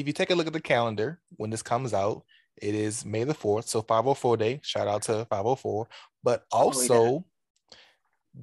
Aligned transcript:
if 0.00 0.06
you 0.06 0.12
take 0.12 0.30
a 0.30 0.34
look 0.34 0.46
at 0.46 0.52
the 0.52 0.60
calendar 0.60 1.20
when 1.36 1.50
this 1.50 1.62
comes 1.62 1.94
out, 1.94 2.24
it 2.60 2.74
is 2.74 3.04
May 3.04 3.24
the 3.24 3.34
4th. 3.34 3.64
So 3.68 3.82
504 3.82 4.36
day. 4.36 4.60
Shout 4.62 4.88
out 4.88 5.02
to 5.02 5.24
504. 5.26 5.88
But 6.22 6.44
oh, 6.52 6.58
also, 6.58 7.24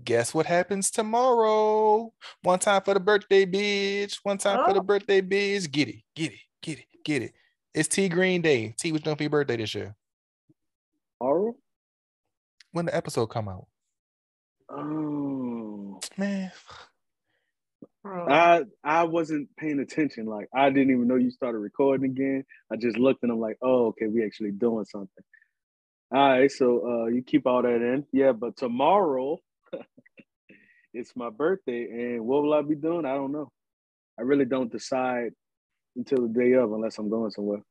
guess 0.04 0.34
what 0.34 0.46
happens 0.46 0.90
tomorrow? 0.92 2.14
One 2.42 2.60
time 2.60 2.82
for 2.82 2.94
the 2.94 3.00
birthday 3.00 3.46
bitch. 3.46 4.20
One 4.24 4.38
time 4.38 4.66
for 4.66 4.74
the 4.74 4.80
Oh. 4.80 4.84
birthday 4.84 5.22
bitch. 5.22 5.70
Get 5.72 5.90
it, 5.90 6.02
get 6.16 6.34
it, 6.34 6.40
get 6.62 6.80
it, 6.80 6.86
get 7.04 7.22
it. 7.22 7.34
It's 7.74 7.88
T 7.88 8.08
Green 8.10 8.42
Day. 8.42 8.76
T 8.78 8.92
was 8.92 9.02
for 9.02 9.16
your 9.20 9.30
birthday 9.30 9.58
this 9.58 9.74
year. 9.74 9.96
Oral? 11.20 11.58
When 12.72 12.86
the 12.86 12.96
episode 12.96 13.28
come 13.28 13.48
out? 13.48 13.68
Oh. 14.70 16.00
Man, 16.18 16.52
I 18.06 18.64
I 18.84 19.04
wasn't 19.04 19.50
paying 19.58 19.80
attention. 19.80 20.26
Like 20.26 20.50
I 20.56 20.70
didn't 20.70 20.92
even 20.92 21.08
know 21.08 21.16
you 21.16 21.32
started 21.32 21.60
recording 21.60 22.12
again. 22.12 22.46
I 22.72 22.78
just 22.78 22.98
looked 22.98 23.24
and 23.24 23.32
I'm 23.32 23.40
like, 23.40 23.58
oh, 23.62 23.88
okay, 23.88 24.08
we 24.08 24.26
actually 24.26 24.52
doing 24.52 24.86
something. 24.86 25.24
All 26.14 26.30
right, 26.30 26.52
so 26.52 26.82
uh 26.88 27.06
you 27.08 27.24
keep 27.24 27.48
all 27.48 27.62
that 27.64 27.76
in. 27.82 28.06
Yeah, 28.14 28.34
but 28.34 28.58
tomorrow 28.58 29.40
it's 30.94 31.16
my 31.16 31.30
birthday, 31.32 31.88
and 31.92 32.26
what 32.26 32.44
will 32.44 32.54
I 32.54 32.62
be 32.62 32.76
doing? 32.76 33.06
I 33.06 33.16
don't 33.16 33.32
know. 33.32 33.50
I 34.20 34.24
really 34.24 34.46
don't 34.46 34.72
decide 34.72 35.32
until 35.96 36.28
the 36.28 36.34
day 36.34 36.54
of 36.54 36.74
unless 36.74 36.98
I'm 37.00 37.10
going 37.10 37.32
somewhere. 37.32 37.62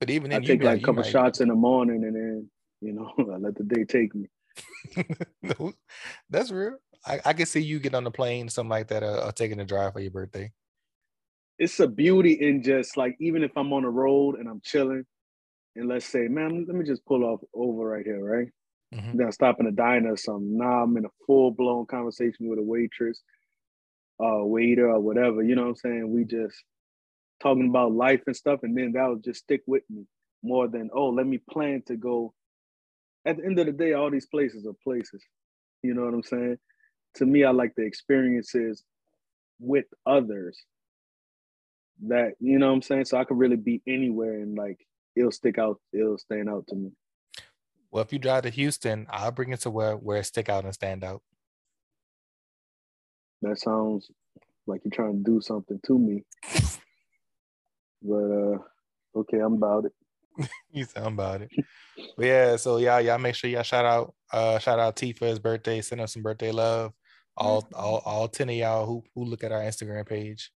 but 0.00 0.10
even 0.10 0.32
I 0.32 0.36
then, 0.36 0.42
you 0.44 0.48
take 0.48 0.62
like 0.62 0.78
a 0.78 0.82
couple 0.82 1.02
might- 1.02 1.10
shots 1.10 1.40
in 1.40 1.48
the 1.48 1.54
morning 1.54 2.04
and 2.04 2.16
then, 2.16 2.50
you 2.80 2.92
know, 2.94 3.12
I 3.34 3.38
let 3.38 3.56
the 3.56 3.64
day 3.64 3.84
take 3.84 4.14
me. 4.14 4.28
no, 5.42 5.72
that's 6.30 6.50
real. 6.50 6.78
I, 7.06 7.20
I 7.24 7.32
can 7.32 7.46
see 7.46 7.60
you 7.60 7.78
get 7.78 7.94
on 7.94 8.04
the 8.04 8.10
plane, 8.10 8.48
something 8.48 8.70
like 8.70 8.88
that, 8.88 9.02
uh, 9.02 9.26
or 9.26 9.32
taking 9.32 9.60
a 9.60 9.64
drive 9.64 9.92
for 9.92 10.00
your 10.00 10.10
birthday. 10.10 10.52
it's 11.58 11.78
a 11.80 11.86
beauty 11.86 12.32
in 12.34 12.62
just 12.62 12.96
like 12.96 13.16
even 13.20 13.42
if 13.44 13.52
I'm 13.56 13.72
on 13.72 13.82
the 13.82 13.88
road 13.88 14.36
and 14.38 14.48
I'm 14.48 14.60
chilling, 14.64 15.04
and 15.76 15.88
let's 15.88 16.06
say, 16.06 16.28
man, 16.28 16.64
let 16.66 16.76
me 16.76 16.84
just 16.84 17.04
pull 17.06 17.24
off 17.24 17.40
over 17.54 17.88
right 17.88 18.04
here, 18.04 18.24
right? 18.24 18.48
Mhm. 18.94 19.20
I'm 19.20 19.32
stop 19.32 19.60
in 19.60 19.66
a 19.66 19.72
diner 19.72 20.12
or 20.12 20.16
something. 20.16 20.56
Now 20.56 20.82
I'm 20.82 20.96
in 20.96 21.04
a 21.04 21.10
full 21.26 21.50
blown 21.50 21.86
conversation 21.86 22.48
with 22.48 22.58
a 22.58 22.62
waitress, 22.62 23.22
uh, 24.22 24.44
waiter 24.44 24.90
or 24.90 25.00
whatever. 25.00 25.42
You 25.42 25.56
know 25.56 25.62
what 25.62 25.68
I'm 25.68 25.76
saying? 25.76 26.12
We 26.12 26.24
just 26.24 26.56
talking 27.40 27.68
about 27.68 27.92
life 27.92 28.22
and 28.26 28.36
stuff, 28.36 28.60
and 28.62 28.76
then 28.76 28.92
that'll 28.92 29.16
just 29.16 29.40
stick 29.40 29.62
with 29.66 29.82
me 29.90 30.06
more 30.42 30.68
than 30.68 30.90
oh, 30.94 31.08
let 31.10 31.26
me 31.26 31.38
plan 31.50 31.82
to 31.86 31.96
go. 31.96 32.34
At 33.26 33.38
the 33.38 33.44
end 33.44 33.58
of 33.58 33.66
the 33.66 33.72
day, 33.72 33.94
all 33.94 34.10
these 34.10 34.26
places 34.26 34.66
are 34.66 34.74
places. 34.84 35.22
You 35.82 35.94
know 35.94 36.04
what 36.04 36.14
I'm 36.14 36.22
saying? 36.22 36.58
To 37.16 37.26
me, 37.26 37.44
I 37.44 37.50
like 37.50 37.74
the 37.76 37.84
experiences 37.84 38.84
with 39.60 39.86
others 40.04 40.64
that 42.08 42.34
you 42.40 42.58
know 42.58 42.68
what 42.68 42.74
I'm 42.74 42.82
saying. 42.82 43.04
So 43.06 43.18
I 43.18 43.24
could 43.24 43.38
really 43.38 43.56
be 43.56 43.82
anywhere 43.86 44.34
and 44.34 44.56
like 44.56 44.78
it'll 45.16 45.30
stick 45.30 45.58
out, 45.58 45.80
it'll 45.92 46.18
stand 46.18 46.48
out 46.48 46.66
to 46.68 46.74
me. 46.74 46.92
Well, 47.90 48.02
if 48.02 48.12
you 48.12 48.18
drive 48.18 48.42
to 48.42 48.50
Houston, 48.50 49.06
I'll 49.10 49.30
bring 49.30 49.52
it 49.52 49.60
to 49.60 49.70
where 49.70 49.96
where 49.96 50.18
it 50.18 50.24
stick 50.24 50.48
out 50.48 50.64
and 50.64 50.74
stand 50.74 51.04
out. 51.04 51.22
That 53.42 53.58
sounds 53.58 54.10
like 54.66 54.80
you're 54.84 54.90
trying 54.90 55.22
to 55.24 55.30
do 55.30 55.40
something 55.40 55.80
to 55.86 55.98
me. 55.98 56.24
But 58.06 58.16
uh 58.16 58.58
okay, 59.20 59.38
I'm 59.38 59.54
about 59.54 59.86
it. 59.86 59.92
You 60.70 60.84
sound 60.84 61.14
about 61.14 61.40
it. 61.40 61.50
but 62.18 62.26
yeah, 62.26 62.56
so 62.56 62.76
y'all, 62.76 63.00
y'all 63.00 63.16
make 63.16 63.34
sure 63.34 63.48
y'all 63.48 63.62
shout 63.62 63.84
out, 63.86 64.12
uh, 64.32 64.58
shout 64.58 64.78
out 64.78 64.96
T 64.96 65.12
for 65.12 65.26
his 65.26 65.38
birthday. 65.38 65.80
Send 65.80 66.00
us 66.00 66.12
some 66.12 66.22
birthday 66.22 66.50
love. 66.50 66.92
All, 67.36 67.62
mm-hmm. 67.62 67.74
all, 67.74 68.02
all 68.04 68.28
ten 68.28 68.48
of 68.48 68.54
y'all 68.54 68.86
who 68.86 69.04
who 69.14 69.24
look 69.24 69.44
at 69.44 69.52
our 69.52 69.62
Instagram 69.62 70.06
page. 70.06 70.50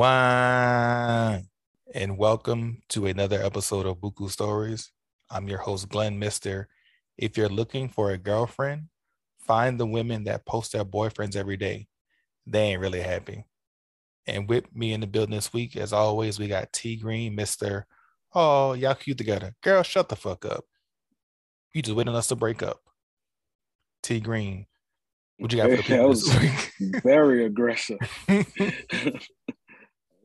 Wine. 0.00 1.46
And 1.92 2.16
welcome 2.16 2.80
to 2.88 3.04
another 3.04 3.38
episode 3.42 3.84
of 3.84 3.98
Buku 3.98 4.30
Stories. 4.30 4.90
I'm 5.30 5.46
your 5.46 5.58
host, 5.58 5.90
Glenn 5.90 6.18
Mister. 6.18 6.68
If 7.18 7.36
you're 7.36 7.50
looking 7.50 7.90
for 7.90 8.10
a 8.10 8.16
girlfriend, 8.16 8.84
find 9.46 9.78
the 9.78 9.84
women 9.84 10.24
that 10.24 10.46
post 10.46 10.72
their 10.72 10.86
boyfriends 10.86 11.36
every 11.36 11.58
day. 11.58 11.86
They 12.46 12.68
ain't 12.68 12.80
really 12.80 13.02
happy. 13.02 13.44
And 14.26 14.48
with 14.48 14.74
me 14.74 14.94
in 14.94 15.02
the 15.02 15.06
building 15.06 15.34
this 15.34 15.52
week, 15.52 15.76
as 15.76 15.92
always, 15.92 16.38
we 16.38 16.48
got 16.48 16.72
T 16.72 16.96
Green, 16.96 17.34
Mister. 17.34 17.86
Oh, 18.34 18.72
y'all 18.72 18.94
cute 18.94 19.18
together. 19.18 19.54
Girl, 19.62 19.82
shut 19.82 20.08
the 20.08 20.16
fuck 20.16 20.46
up. 20.46 20.64
You 21.74 21.82
just 21.82 21.94
waiting 21.94 22.14
on 22.14 22.16
us 22.16 22.28
to 22.28 22.36
break 22.36 22.62
up. 22.62 22.80
T 24.02 24.18
Green, 24.18 24.64
what 25.36 25.52
you 25.52 25.58
got 25.58 25.68
for 25.68 25.76
the 25.76 25.82
people 25.82 26.08
this 26.08 26.40
week? 26.40 27.02
very 27.02 27.44
aggressive. 27.44 27.98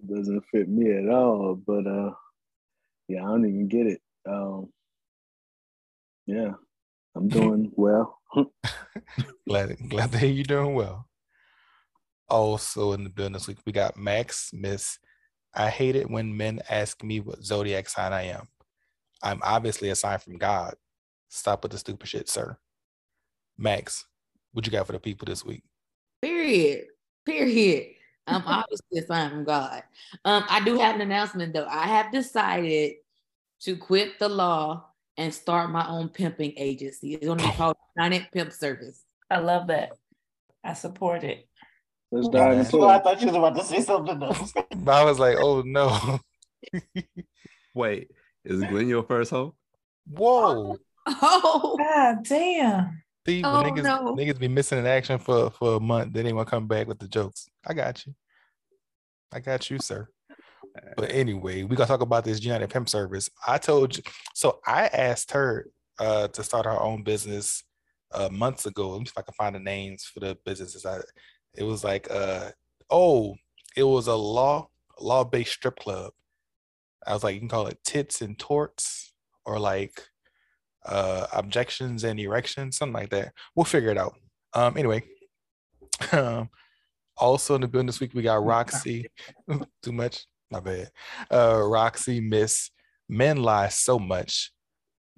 Doesn't 0.08 0.44
fit 0.52 0.70
me 0.70 0.92
at 0.92 1.10
all. 1.10 1.56
But 1.56 1.88
uh 1.88 2.12
yeah, 3.08 3.24
I 3.24 3.28
don't 3.28 3.46
even 3.46 3.68
get 3.68 3.88
it. 3.88 4.02
Um 4.28 4.70
yeah, 6.26 6.54
I'm 7.16 7.28
doing 7.30 7.72
well. 7.76 8.20
glad 9.48 9.78
glad 9.90 10.12
to 10.12 10.18
hear 10.18 10.32
you 10.32 10.44
doing 10.44 10.74
well. 10.76 11.08
Also 12.28 12.94
in 12.94 13.04
the 13.04 13.10
building 13.10 13.34
this 13.34 13.48
week, 13.48 13.60
we 13.66 13.72
got 13.72 13.98
Max 13.98 14.52
Miss. 14.54 14.98
I 15.54 15.70
hate 15.70 15.96
it 15.96 16.10
when 16.10 16.36
men 16.36 16.60
ask 16.70 17.02
me 17.04 17.20
what 17.20 17.44
zodiac 17.44 17.88
sign 17.88 18.12
I 18.12 18.24
am. 18.24 18.48
I'm 19.24 19.40
obviously 19.44 19.90
a 19.90 19.96
sign 19.96 20.20
from 20.20 20.38
God. 20.38 20.76
Stop 21.30 21.64
with 21.64 21.72
the 21.72 21.78
stupid 21.78 22.08
shit, 22.08 22.30
sir. 22.30 22.58
Max, 23.58 24.06
what 24.52 24.66
you 24.66 24.72
got 24.72 24.86
for 24.86 24.94
the 24.94 25.00
people 25.00 25.26
this 25.26 25.46
week? 25.46 25.64
Period. 26.22 26.86
Period. 27.26 27.95
I'm 28.28 28.44
obviously 28.46 29.00
a 29.00 29.06
sign 29.06 29.30
from 29.30 29.44
God. 29.44 29.84
Um, 30.24 30.44
I 30.50 30.64
do 30.64 30.78
have 30.80 30.96
an 30.96 31.02
announcement 31.02 31.54
though. 31.54 31.68
I 31.70 31.88
have 31.88 32.12
decided 32.12 32.94
to 33.62 33.76
quit 33.78 34.20
the 34.20 34.30
law 34.30 34.86
and 35.18 35.34
start 35.34 35.70
my 35.70 35.88
own 35.88 36.10
pimping 36.10 36.54
agency. 36.58 37.14
It's 37.14 37.26
gonna 37.26 37.42
be 37.44 37.52
called 37.58 37.76
United 37.96 38.28
Pimp 38.32 38.52
Service. 38.52 39.04
I 39.30 39.40
love 39.40 39.68
that. 39.68 39.92
I 40.64 40.74
support 40.74 41.24
it. 41.24 41.48
Let's 42.12 42.28
Yeah. 42.32 42.40
dive 42.50 42.58
into 42.60 42.78
Well, 42.78 42.90
I 42.90 43.00
thought 43.00 43.22
you 43.22 43.28
was 43.28 43.36
about 43.36 43.56
to 43.56 43.64
say 43.64 43.82
something 43.82 44.22
else. 44.22 44.54
I 44.88 45.04
was 45.04 45.20
like, 45.20 45.38
oh 45.40 45.62
no. 45.66 46.20
Wait, 47.74 48.12
is 48.44 48.64
Glenn 48.64 48.88
your 48.88 49.04
first 49.04 49.32
hoe? 49.32 49.56
Whoa. 50.10 50.78
Oh, 51.08 51.76
God 51.78 52.24
damn. 52.24 53.04
See, 53.28 53.42
when 53.42 53.56
Oh, 53.56 53.64
niggas, 53.64 53.84
no. 53.84 54.16
niggas 54.16 54.40
be 54.40 54.48
missing 54.48 54.78
in 54.78 54.86
action 54.86 55.18
for, 55.18 55.50
for 55.50 55.76
a 55.76 55.80
month, 55.80 56.14
then 56.14 56.26
they 56.26 56.34
want 56.34 56.48
to 56.48 56.52
come 56.52 56.68
back 56.68 56.88
with 56.88 57.00
the 57.00 57.08
jokes. 57.08 57.48
I 57.66 57.74
got 57.74 58.06
you. 58.06 58.14
I 59.32 59.40
got 59.40 59.70
you, 59.70 59.80
sir. 59.80 60.08
But 60.98 61.12
anyway, 61.12 61.64
we 61.64 61.78
gonna 61.78 61.88
talk 61.88 62.02
about 62.02 62.26
this 62.26 62.44
United 62.44 62.70
Pimp 62.70 62.90
Service. 62.90 63.30
I 63.48 63.58
told 63.58 63.96
you, 63.96 64.04
so 64.34 64.60
I 64.68 64.88
asked 64.88 65.32
her 65.32 65.68
uh, 66.00 66.28
to 66.28 66.44
start 66.44 66.66
her 66.66 66.78
own 66.78 67.02
business 67.04 67.64
uh, 68.14 68.28
months 68.30 68.66
ago. 68.66 68.90
Let 68.90 69.00
me 69.00 69.06
see 69.06 69.12
if 69.16 69.18
I 69.18 69.22
can 69.22 69.34
find 69.36 69.56
the 69.56 69.60
names 69.60 70.04
for 70.04 70.20
the 70.20 70.38
businesses. 70.44 70.86
I, 70.86 71.00
it 71.54 71.64
was 71.64 71.86
like, 71.86 72.12
uh, 72.12 72.52
oh, 72.90 73.36
it 73.78 73.84
was 73.84 74.08
a 74.08 74.16
law 74.16 74.68
law 75.00 75.24
based 75.24 75.54
strip 75.54 75.78
club. 75.78 76.12
I 77.08 77.14
was 77.14 77.24
like, 77.24 77.36
you 77.36 77.40
can 77.40 77.50
call 77.50 77.68
it 77.68 77.80
tits 77.86 78.22
and 78.22 78.38
torts, 78.38 79.14
or 79.46 79.58
like 79.60 80.06
uh, 80.86 81.28
objections 81.34 82.04
and 82.04 82.20
erections, 82.20 82.78
something 82.78 82.94
like 82.94 83.10
that. 83.10 83.34
We'll 83.56 83.66
figure 83.66 83.90
it 83.90 83.98
out. 83.98 84.16
Um, 84.54 84.78
anyway, 84.78 85.04
um, 86.12 86.50
also 87.18 87.56
in 87.56 87.62
the 87.62 87.68
building 87.68 87.88
this 87.88 88.00
week 88.00 88.14
we 88.14 88.22
got 88.22 88.44
Roxy. 88.44 89.08
Too 89.84 89.92
much, 89.92 90.26
my 90.52 90.60
bad. 90.60 90.92
Uh, 91.32 91.62
Roxy, 91.64 92.22
Miss 92.22 92.70
Men 93.08 93.38
lie 93.38 93.70
so 93.70 94.00
much. 94.00 94.52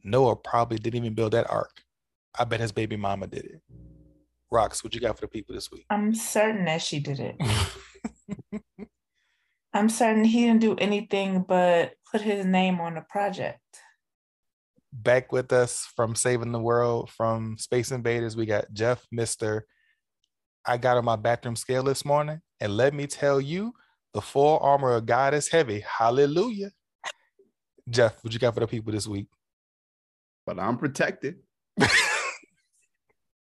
Noah 0.03 0.35
probably 0.35 0.77
didn't 0.77 0.97
even 0.97 1.13
build 1.13 1.33
that 1.33 1.49
ark. 1.49 1.81
I 2.37 2.43
bet 2.43 2.59
his 2.59 2.71
baby 2.71 2.97
mama 2.97 3.27
did 3.27 3.45
it. 3.45 3.61
Rox, 4.51 4.83
what 4.83 4.93
you 4.93 5.01
got 5.01 5.15
for 5.15 5.21
the 5.21 5.27
people 5.27 5.55
this 5.55 5.71
week? 5.71 5.85
I'm 5.89 6.13
certain 6.13 6.65
that 6.65 6.81
she 6.81 6.99
did 6.99 7.19
it. 7.19 7.35
I'm 9.73 9.89
certain 9.89 10.23
he 10.23 10.45
didn't 10.45 10.61
do 10.61 10.75
anything 10.75 11.43
but 11.47 11.93
put 12.09 12.21
his 12.21 12.45
name 12.45 12.79
on 12.79 12.95
the 12.95 13.01
project. 13.01 13.59
Back 14.99 15.31
with 15.31 15.53
us 15.53 15.87
from 15.95 16.15
Saving 16.15 16.51
the 16.51 16.59
World 16.59 17.11
from 17.11 17.57
Space 17.57 17.91
Invaders, 17.91 18.35
we 18.35 18.45
got 18.45 18.73
Jeff, 18.73 19.05
Mr. 19.13 19.61
I 20.65 20.77
got 20.77 20.97
on 20.97 21.05
my 21.05 21.15
bathroom 21.15 21.55
scale 21.55 21.83
this 21.83 22.03
morning, 22.03 22.41
and 22.59 22.75
let 22.75 22.93
me 22.93 23.05
tell 23.05 23.39
you, 23.39 23.73
the 24.13 24.21
full 24.21 24.57
armor 24.59 24.93
of 24.93 25.05
God 25.05 25.33
is 25.33 25.47
heavy. 25.47 25.81
Hallelujah. 25.87 26.71
Jeff, 27.89 28.23
what 28.23 28.33
you 28.33 28.39
got 28.39 28.55
for 28.55 28.59
the 28.59 28.67
people 28.67 28.91
this 28.91 29.07
week? 29.07 29.27
But 30.45 30.59
I'm 30.59 30.77
protected. 30.77 31.35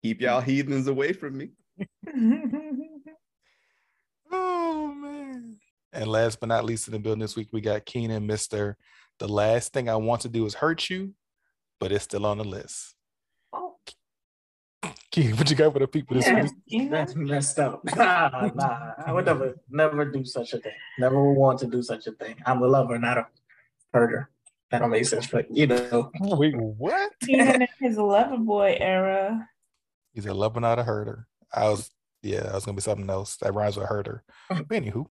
Keep 0.03 0.21
y'all 0.21 0.41
heathens 0.41 0.87
away 0.87 1.13
from 1.13 1.37
me. 1.37 1.51
Oh 4.31 4.93
man. 4.93 5.57
And 5.93 6.07
last 6.07 6.39
but 6.39 6.49
not 6.49 6.65
least 6.65 6.87
in 6.87 6.93
the 6.93 6.99
building 6.99 7.21
this 7.21 7.35
week, 7.35 7.49
we 7.51 7.61
got 7.61 7.85
Keenan, 7.85 8.27
Mr. 8.27 8.75
The 9.19 9.27
last 9.27 9.73
thing 9.73 9.89
I 9.89 9.95
want 9.95 10.21
to 10.21 10.29
do 10.29 10.45
is 10.45 10.53
hurt 10.53 10.89
you, 10.89 11.13
but 11.79 11.91
it's 11.91 12.03
still 12.03 12.25
on 12.25 12.37
the 12.37 12.43
list. 12.43 12.95
Oh, 13.53 13.75
Keenan, 15.11 15.37
what 15.37 15.49
you 15.49 15.55
got 15.55 15.73
for 15.73 15.79
the 15.79 15.87
people 15.87 16.15
this 16.15 16.27
yes, 16.27 16.51
week? 16.69 16.91
That's 16.91 17.15
messed 17.15 17.59
up. 17.59 17.81
Nah, 17.95 18.51
nah, 18.53 18.93
I 19.05 19.11
would 19.11 19.25
never, 19.25 19.55
never 19.69 20.05
do 20.05 20.23
such 20.25 20.53
a 20.53 20.59
thing. 20.59 20.73
Never 20.99 21.23
would 21.23 21.39
want 21.39 21.59
to 21.59 21.67
do 21.67 21.81
such 21.81 22.07
a 22.07 22.11
thing. 22.11 22.35
I'm 22.45 22.61
a 22.61 22.67
lover, 22.67 22.99
not 22.99 23.17
a 23.17 23.27
herder. 23.93 24.29
That 24.69 24.79
don't 24.79 24.91
make 24.91 25.05
sense, 25.05 25.27
but 25.27 25.49
you 25.49 25.67
know. 25.67 26.11
Wait, 26.19 26.55
what? 26.55 27.11
Even 27.27 27.61
in 27.61 27.67
his 27.79 27.97
lover 27.97 28.37
boy 28.37 28.77
era. 28.79 29.47
He's 30.13 30.25
a 30.25 30.33
lover, 30.33 30.59
not 30.59 30.77
a 30.79 30.83
herder. 30.83 31.25
I 31.53 31.69
was, 31.69 31.89
yeah, 32.21 32.49
I 32.51 32.55
was 32.55 32.65
gonna 32.65 32.75
be 32.75 32.81
something 32.81 33.09
else 33.09 33.37
that 33.37 33.53
rhymes 33.53 33.77
with 33.77 33.87
herder. 33.87 34.23
But 34.49 34.67
anywho. 34.67 35.07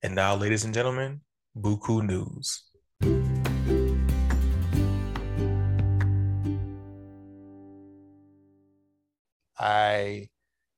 And 0.00 0.14
now, 0.14 0.36
ladies 0.36 0.64
and 0.64 0.72
gentlemen, 0.72 1.22
Buku 1.56 2.06
News. 2.06 2.62
I 9.58 10.28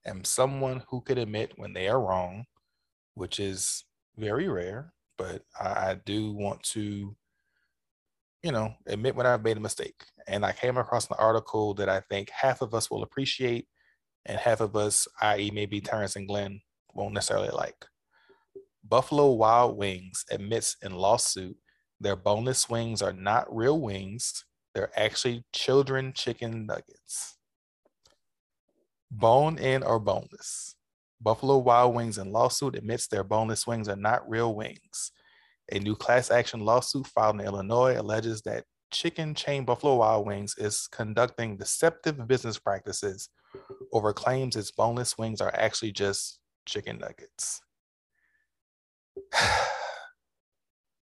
am 0.07 0.25
someone 0.25 0.83
who 0.89 1.03
could 1.03 1.19
admit 1.19 1.53
when 1.57 1.75
they 1.75 1.89
are 1.89 2.01
wrong, 2.01 2.47
which 3.13 3.39
is 3.39 3.85
very 4.17 4.49
rare, 4.49 4.95
but 5.19 5.43
I, 5.61 5.99
do 6.07 6.33
want 6.33 6.63
to, 6.73 7.15
you 8.43 8.53
know, 8.53 8.73
admit 8.87 9.17
when 9.17 9.27
I've 9.27 9.45
made 9.45 9.59
a 9.59 9.61
mistake. 9.61 10.03
And 10.29 10.47
I 10.47 10.53
came 10.53 10.79
across 10.79 11.11
an 11.11 11.17
article 11.19 11.75
that 11.75 11.91
I 11.91 12.01
think 12.01 12.31
half 12.31 12.63
of 12.63 12.73
us 12.73 12.91
will 12.91 13.03
appreciate, 13.03 13.69
and 14.25 14.39
half 14.39 14.63
of 14.63 14.77
us, 14.77 15.07
i.e., 15.21 15.51
maybe 15.51 15.83
Terrence 15.83 16.17
and 16.17 16.27
Glenn, 16.27 16.63
won't 16.95 17.13
necessarily 17.13 17.51
like. 17.51 17.85
Buffalo 18.91 19.31
Wild 19.31 19.79
Wings 19.79 20.25
admits 20.33 20.77
in 20.83 20.97
lawsuit 20.97 21.57
their 22.01 22.17
boneless 22.17 22.69
wings 22.69 23.03
are 23.03 23.13
not 23.13 23.47
real 23.55 23.81
wings, 23.81 24.45
they're 24.75 24.91
actually 24.99 25.45
children 25.53 26.13
chicken 26.13 26.67
nuggets. 26.67 27.37
Bone 29.09 29.59
in 29.59 29.85
or 29.85 30.01
boneless. 30.01 30.75
Buffalo 31.21 31.59
Wild 31.59 31.95
Wings 31.95 32.19
in 32.19 32.33
lawsuit 32.33 32.75
admits 32.75 33.07
their 33.07 33.23
boneless 33.23 33.65
wings 33.65 33.89
are 33.89 33.95
not 33.95 34.29
real 34.29 34.57
wings. 34.57 35.13
A 35.71 35.79
new 35.79 35.95
class 35.95 36.33
action 36.33 36.59
lawsuit 36.59 37.07
filed 37.07 37.39
in 37.41 37.47
Illinois 37.47 37.97
alleges 37.97 38.43
that 38.43 38.65
chicken 38.91 39.37
chain 39.37 39.65
Buffalo 39.65 39.97
Wild 39.97 40.27
Wings 40.27 40.57
is 40.59 40.89
conducting 40.91 41.57
deceptive 41.57 42.27
business 42.27 42.59
practices 42.59 43.29
over 43.93 44.13
claims 44.13 44.57
its 44.57 44.73
boneless 44.73 45.17
wings 45.17 45.41
are 45.41 45.55
actually 45.55 45.93
just 45.93 46.41
chicken 46.67 46.99
nuggets. 46.99 47.61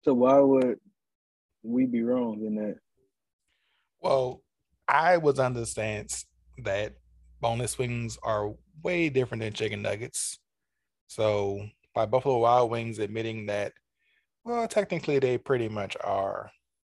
So 0.03 0.13
why 0.13 0.37
would 0.37 0.79
we 1.63 1.85
be 1.85 2.03
wrong 2.03 2.43
in 2.45 2.55
that? 2.55 2.75
Well, 4.01 4.41
I 4.85 5.15
was 5.15 5.39
under 5.39 5.61
the 5.61 5.65
stance 5.65 6.25
that 6.57 6.95
boneless 7.39 7.77
wings 7.77 8.17
are 8.21 8.51
way 8.83 9.07
different 9.07 9.43
than 9.43 9.53
chicken 9.53 9.81
nuggets. 9.81 10.39
So 11.07 11.65
by 11.95 12.05
Buffalo 12.05 12.39
Wild 12.39 12.69
Wings 12.69 12.99
admitting 12.99 13.45
that, 13.45 13.71
well, 14.43 14.67
technically 14.67 15.19
they 15.19 15.37
pretty 15.37 15.69
much 15.69 15.95
are. 16.03 16.51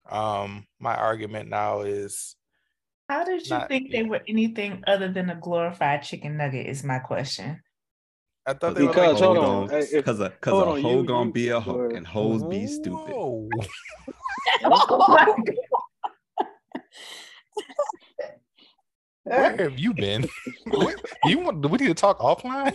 Um, 0.08 0.66
my 0.78 0.94
argument 0.94 1.48
now 1.48 1.80
is 1.80 2.36
How 3.08 3.24
did 3.24 3.44
you 3.44 3.50
Not- 3.58 3.66
think 3.68 3.90
they 3.90 4.04
were 4.04 4.22
anything 4.28 4.84
other 4.86 5.12
than 5.12 5.30
a 5.30 5.34
glorified 5.40 6.04
chicken 6.04 6.36
nugget? 6.36 6.66
Is 6.68 6.84
my 6.84 7.00
question. 7.00 7.60
I 8.46 8.54
thought 8.54 8.74
they 8.74 8.82
were 8.82 8.88
Because, 8.88 9.14
like, 9.14 9.22
hold 9.22 9.36
Hoe 9.36 9.42
on, 9.42 9.66
gon- 9.68 9.80
hey, 9.80 9.86
if- 9.98 10.04
Cause 10.04 10.20
a 10.20 10.30
cause 10.30 10.52
a 10.52 10.56
on, 10.56 10.82
hoe 10.82 10.98
you- 11.00 11.04
gonna 11.04 11.26
you 11.26 11.32
be 11.32 11.48
a 11.50 11.60
hoe 11.60 11.88
and 11.90 12.06
hoes 12.06 12.42
be 12.44 12.66
stupid. 12.66 13.14
Whoa. 13.14 13.48
Where 19.24 19.56
have 19.56 19.78
you 19.78 19.94
been? 19.94 20.28
You 21.26 21.38
want? 21.38 21.60
Do 21.62 21.68
we 21.68 21.78
need 21.78 21.88
to 21.88 21.94
talk 21.94 22.18
offline? 22.20 22.74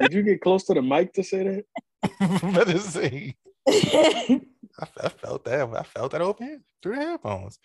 Did 0.00 0.12
you 0.12 0.22
get 0.22 0.40
close 0.40 0.64
to 0.64 0.74
the 0.74 0.80
mic 0.82 1.12
to 1.14 1.22
say 1.22 1.64
that? 2.20 2.42
Let 2.54 2.68
us 2.68 2.86
see. 2.94 3.36
I, 3.68 4.40
I 4.80 5.08
felt 5.08 5.44
that. 5.44 5.68
I 5.68 5.82
felt 5.82 6.12
that 6.12 6.22
open 6.22 6.64
through 6.82 6.96
the 6.96 7.02
headphones. 7.02 7.58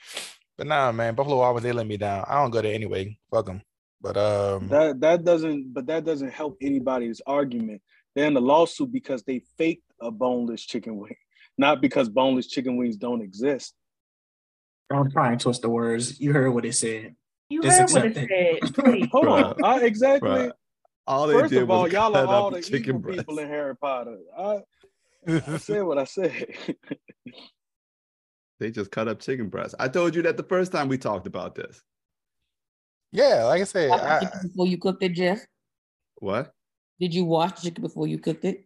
But 0.57 0.67
nah, 0.67 0.91
man, 0.91 1.15
Buffalo 1.15 1.39
always 1.39 1.63
Wings, 1.63 1.63
they 1.63 1.71
let 1.77 1.87
me 1.87 1.97
down. 1.97 2.25
I 2.27 2.35
don't 2.41 2.51
go 2.51 2.61
there 2.61 2.73
anyway. 2.73 3.17
Fuck 3.31 3.45
them. 3.45 3.61
But 4.01 4.17
um, 4.17 4.67
That 4.69 4.99
that 5.01 5.23
doesn't, 5.23 5.73
but 5.73 5.87
that 5.87 6.05
doesn't 6.05 6.31
help 6.31 6.57
anybody's 6.61 7.21
argument. 7.25 7.81
They're 8.15 8.25
in 8.25 8.33
the 8.33 8.41
lawsuit 8.41 8.91
because 8.91 9.23
they 9.23 9.43
faked 9.57 9.83
a 10.01 10.11
boneless 10.11 10.65
chicken 10.65 10.97
wing, 10.97 11.15
not 11.57 11.81
because 11.81 12.09
boneless 12.09 12.47
chicken 12.47 12.77
wings 12.77 12.95
don't 12.95 13.21
exist. 13.21 13.73
Don't 14.89 15.11
try 15.11 15.31
and 15.31 15.39
twist 15.39 15.61
the 15.61 15.69
words. 15.69 16.19
You 16.19 16.33
heard 16.33 16.51
what 16.51 16.65
it 16.65 16.73
said. 16.73 17.15
You 17.49 17.61
Just 17.61 17.77
heard 17.79 17.91
what 17.91 18.05
accept 18.05 18.31
it 18.31 18.71
said. 18.75 19.07
Hold 19.11 19.27
on, 19.27 19.63
I, 19.63 19.81
exactly. 19.81 20.29
Bruh, 20.29 20.51
All 21.05 21.27
they 21.27 21.33
First 21.33 21.53
did 21.53 21.63
of 21.63 21.71
all, 21.71 21.83
was 21.83 21.93
y'all 21.93 22.15
are 22.15 22.25
cut 22.25 22.33
all 22.33 22.47
up 22.47 22.53
the 22.53 22.61
chicken 22.61 22.89
evil 22.89 22.99
breast. 22.99 23.17
people 23.19 23.39
in 23.39 23.47
Harry 23.47 23.75
Potter. 23.75 24.17
I, 24.37 24.59
I 25.27 25.57
said 25.57 25.83
what 25.83 25.97
I 25.97 26.05
said. 26.05 26.47
They 28.59 28.71
just 28.71 28.91
cut 28.91 29.07
up 29.07 29.19
chicken 29.19 29.49
breasts. 29.49 29.75
I 29.79 29.87
told 29.87 30.15
you 30.15 30.21
that 30.23 30.37
the 30.37 30.43
first 30.43 30.71
time 30.71 30.89
we 30.89 30.97
talked 30.97 31.27
about 31.27 31.55
this. 31.55 31.81
Yeah, 33.11 33.43
like 33.45 33.61
I 33.61 33.65
said, 33.65 33.91
I, 33.91 34.29
before 34.41 34.67
you 34.67 34.77
cooked 34.77 35.03
it, 35.03 35.13
Jeff? 35.13 35.39
What? 36.15 36.53
Did 36.99 37.13
you 37.13 37.25
wash 37.25 37.53
the 37.53 37.69
chicken 37.69 37.81
before 37.81 38.07
you 38.07 38.19
cooked 38.19 38.45
it? 38.45 38.65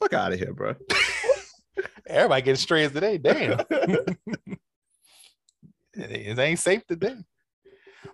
Fuck 0.00 0.14
out 0.14 0.32
of 0.32 0.38
here, 0.38 0.52
bro. 0.52 0.74
everybody 2.10 2.42
getting 2.42 2.56
strays 2.56 2.92
today. 2.92 3.18
Damn, 3.18 3.60
it, 3.70 4.16
it 5.94 6.38
ain't 6.38 6.58
safe 6.58 6.86
today. 6.86 7.16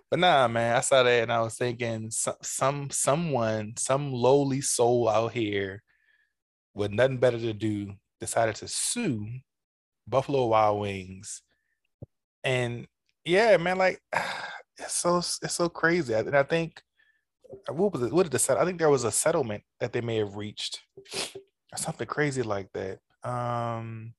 But 0.09 0.19
nah, 0.19 0.47
man, 0.47 0.77
I 0.77 0.81
saw 0.81 1.03
that 1.03 1.23
and 1.23 1.31
I 1.31 1.41
was 1.41 1.55
thinking 1.55 2.11
some, 2.11 2.35
some 2.41 2.89
someone, 2.89 3.73
some 3.77 4.13
lowly 4.13 4.61
soul 4.61 5.09
out 5.09 5.33
here 5.33 5.83
with 6.73 6.91
nothing 6.91 7.17
better 7.17 7.39
to 7.39 7.53
do 7.53 7.93
decided 8.19 8.55
to 8.55 8.67
sue 8.67 9.27
Buffalo 10.07 10.45
Wild 10.47 10.79
Wings. 10.79 11.41
And 12.43 12.87
yeah, 13.25 13.57
man, 13.57 13.77
like 13.77 14.01
it's 14.77 14.93
so 14.93 15.17
it's 15.17 15.53
so 15.53 15.69
crazy. 15.69 16.13
And 16.13 16.35
I 16.35 16.43
think 16.43 16.81
what 17.69 17.93
was 17.93 18.03
it? 18.03 18.13
What 18.13 18.23
did 18.23 18.31
the 18.31 18.39
set? 18.39 18.57
I 18.57 18.65
think 18.65 18.79
there 18.79 18.89
was 18.89 19.03
a 19.03 19.11
settlement 19.11 19.63
that 19.79 19.93
they 19.93 20.01
may 20.01 20.17
have 20.17 20.35
reached 20.35 20.81
or 20.97 21.77
something 21.77 22.07
crazy 22.07 22.43
like 22.43 22.69
that. 22.73 22.99
Um 23.23 24.13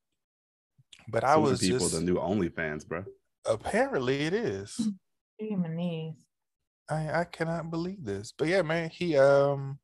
but 1.08 1.24
I 1.24 1.36
was 1.36 1.60
people 1.60 1.78
just 1.78 1.94
the 1.94 2.00
new 2.00 2.16
OnlyFans, 2.16 2.86
bro. 2.86 3.04
apparently 3.46 4.22
it 4.22 4.34
is. 4.34 4.76
Gee, 5.40 5.54
knees. 5.54 6.14
I 6.90 7.20
I 7.20 7.24
cannot 7.24 7.70
believe 7.70 8.04
this. 8.04 8.32
But 8.36 8.48
yeah, 8.48 8.62
man, 8.62 8.90
he 8.90 9.16
um 9.16 9.78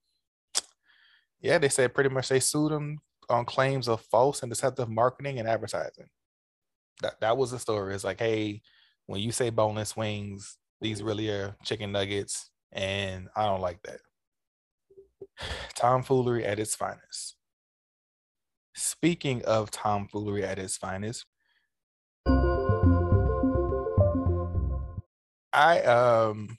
yeah, 1.41 1.59
they 1.59 1.69
said 1.69 1.95
pretty 1.95 2.11
much 2.11 2.29
they 2.29 2.41
sued 2.41 2.73
him 2.73 3.01
on 3.29 3.45
claims 3.45 3.89
of 3.89 4.01
false 4.01 4.43
and 4.43 4.51
deceptive 4.51 4.89
marketing 4.89 5.39
and 5.39 5.49
advertising. 5.49 6.09
That 7.03 7.21
that 7.21 7.37
was 7.37 7.51
the 7.51 7.59
story. 7.59 7.95
It's 7.95 8.05
like, 8.05 8.19
hey, 8.19 8.63
when 9.07 9.21
you 9.21 9.33
say 9.33 9.51
boneless 9.51 9.97
wings, 9.97 10.57
these 10.85 11.03
really 11.03 11.31
are 11.31 11.57
chicken 11.65 11.93
nuggets, 11.93 12.51
and 12.71 13.29
I 13.35 13.47
don't 13.47 13.63
like 13.63 13.83
that. 13.85 14.01
Tomfoolery 15.75 16.45
at 16.45 16.59
its 16.59 16.75
finest. 16.75 17.37
Speaking 18.75 19.43
of 19.47 19.71
tomfoolery 19.71 20.45
at 20.45 20.59
its 20.59 20.77
finest, 20.77 21.25
I 25.55 25.81
um 25.87 26.59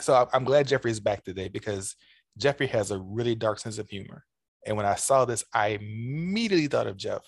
so 0.00 0.28
I'm 0.32 0.44
glad 0.44 0.66
Jeffrey's 0.66 1.00
back 1.00 1.22
today 1.22 1.48
because 1.48 1.94
Jeffrey 2.38 2.68
has 2.68 2.90
a 2.90 2.98
really 2.98 3.34
dark 3.34 3.58
sense 3.58 3.76
of 3.78 3.88
humor. 3.88 4.24
And 4.64 4.78
when 4.78 4.86
I 4.86 4.94
saw 4.94 5.26
this, 5.26 5.44
I 5.52 5.78
immediately 5.80 6.68
thought 6.68 6.86
of 6.86 6.96
Jeff. 6.96 7.22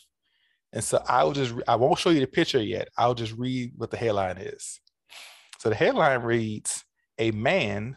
And 0.72 0.82
so 0.82 1.02
I 1.06 1.24
will 1.24 1.32
just 1.32 1.54
I 1.68 1.76
won't 1.76 1.98
show 1.98 2.10
you 2.10 2.20
the 2.20 2.26
picture 2.26 2.62
yet. 2.62 2.88
I'll 2.96 3.14
just 3.14 3.34
read 3.34 3.72
what 3.76 3.90
the 3.90 3.98
headline 3.98 4.38
is. 4.38 4.80
So 5.58 5.68
the 5.68 5.74
headline 5.74 6.22
reads: 6.22 6.84
A 7.18 7.30
man 7.30 7.96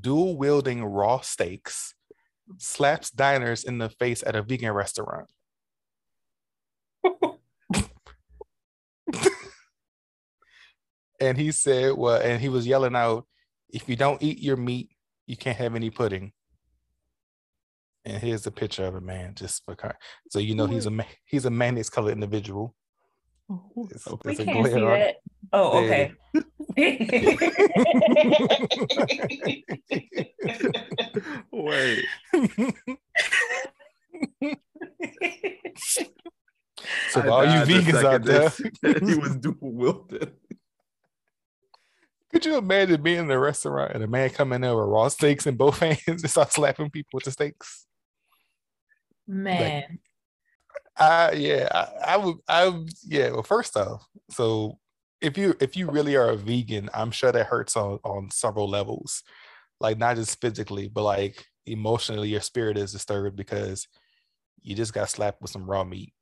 dual 0.00 0.36
wielding 0.36 0.84
raw 0.84 1.20
steaks 1.20 1.94
slaps 2.58 3.10
diners 3.10 3.64
in 3.64 3.78
the 3.78 3.88
face 3.88 4.22
at 4.26 4.36
a 4.36 4.42
vegan 4.42 4.72
restaurant. 4.72 5.30
and 11.20 11.36
he 11.36 11.52
said, 11.52 11.94
well, 11.96 12.20
and 12.20 12.40
he 12.40 12.48
was 12.48 12.66
yelling 12.66 12.96
out, 12.96 13.26
if 13.68 13.88
you 13.88 13.96
don't 13.96 14.22
eat 14.22 14.38
your 14.40 14.56
meat, 14.56 14.90
you 15.26 15.36
can't 15.36 15.58
have 15.58 15.74
any 15.74 15.90
pudding. 15.90 16.32
And 18.04 18.22
here's 18.22 18.46
a 18.46 18.50
picture 18.50 18.84
of 18.84 18.94
a 18.94 19.00
man, 19.00 19.34
just 19.34 19.64
for 19.64 19.76
so 20.30 20.38
you 20.38 20.54
know 20.54 20.66
he's 20.66 20.86
a 20.86 21.06
he's 21.26 21.44
a 21.44 21.50
mayonnaise 21.50 21.90
colored 21.90 22.12
individual. 22.12 22.74
It's- 23.50 24.06
We 24.24 24.32
it's 24.32 24.44
can't 24.44 24.66
see 24.66 24.72
glare 24.72 24.92
on- 24.92 24.98
that. 25.00 25.16
Oh, 25.52 25.84
okay. 25.84 26.12
Wait. 31.52 32.04
So 37.10 37.28
all 37.28 37.44
you 37.44 37.60
vegans 37.62 38.04
out 38.04 38.22
there, 38.22 38.50
he 39.04 39.14
was 39.16 39.34
doing 39.36 39.56
Wilton. 39.60 40.30
could 42.30 42.46
you 42.46 42.56
imagine 42.56 43.02
being 43.02 43.18
in 43.20 43.30
a 43.30 43.38
restaurant 43.38 43.92
and 43.94 44.04
a 44.04 44.06
man 44.06 44.30
coming 44.30 44.62
in 44.62 44.70
with 44.76 44.86
raw 44.86 45.08
steaks 45.08 45.46
in 45.46 45.56
both 45.56 45.78
hands 45.80 46.00
and 46.06 46.30
start 46.30 46.52
slapping 46.52 46.90
people 46.90 47.10
with 47.16 47.24
the 47.24 47.30
steaks? 47.32 47.86
Man, 49.26 49.98
I 50.98 51.32
yeah, 51.32 51.68
I, 51.72 52.14
I 52.14 52.16
would 52.16 52.36
I 52.48 52.84
yeah. 53.06 53.30
Well, 53.30 53.42
first 53.42 53.76
off, 53.76 54.06
so 54.30 54.78
if 55.20 55.38
you 55.38 55.54
if 55.60 55.76
you 55.76 55.90
really 55.90 56.16
are 56.16 56.30
a 56.30 56.36
vegan, 56.36 56.90
I'm 56.94 57.10
sure 57.10 57.32
that 57.32 57.46
hurts 57.46 57.76
on 57.76 57.98
on 58.04 58.30
several 58.30 58.68
levels, 58.68 59.22
like 59.80 59.98
not 59.98 60.16
just 60.16 60.40
physically, 60.40 60.88
but 60.88 61.04
like 61.04 61.44
emotionally, 61.66 62.28
your 62.28 62.40
spirit 62.40 62.76
is 62.76 62.92
disturbed 62.92 63.36
because 63.36 63.86
you 64.60 64.74
just 64.74 64.92
got 64.92 65.08
slapped 65.08 65.40
with 65.40 65.50
some 65.50 65.68
raw 65.68 65.84
meat. 65.84 66.12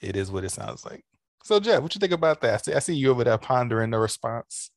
It 0.00 0.16
is 0.16 0.30
what 0.30 0.44
it 0.44 0.50
sounds 0.50 0.84
like. 0.84 1.04
So 1.44 1.60
Jeff, 1.60 1.82
what 1.82 1.94
you 1.94 1.98
think 1.98 2.12
about 2.12 2.40
that? 2.40 2.54
I 2.54 2.56
see, 2.56 2.74
I 2.74 2.78
see 2.78 2.94
you 2.94 3.10
over 3.10 3.24
there 3.24 3.38
pondering 3.38 3.90
the 3.90 3.98
response. 3.98 4.70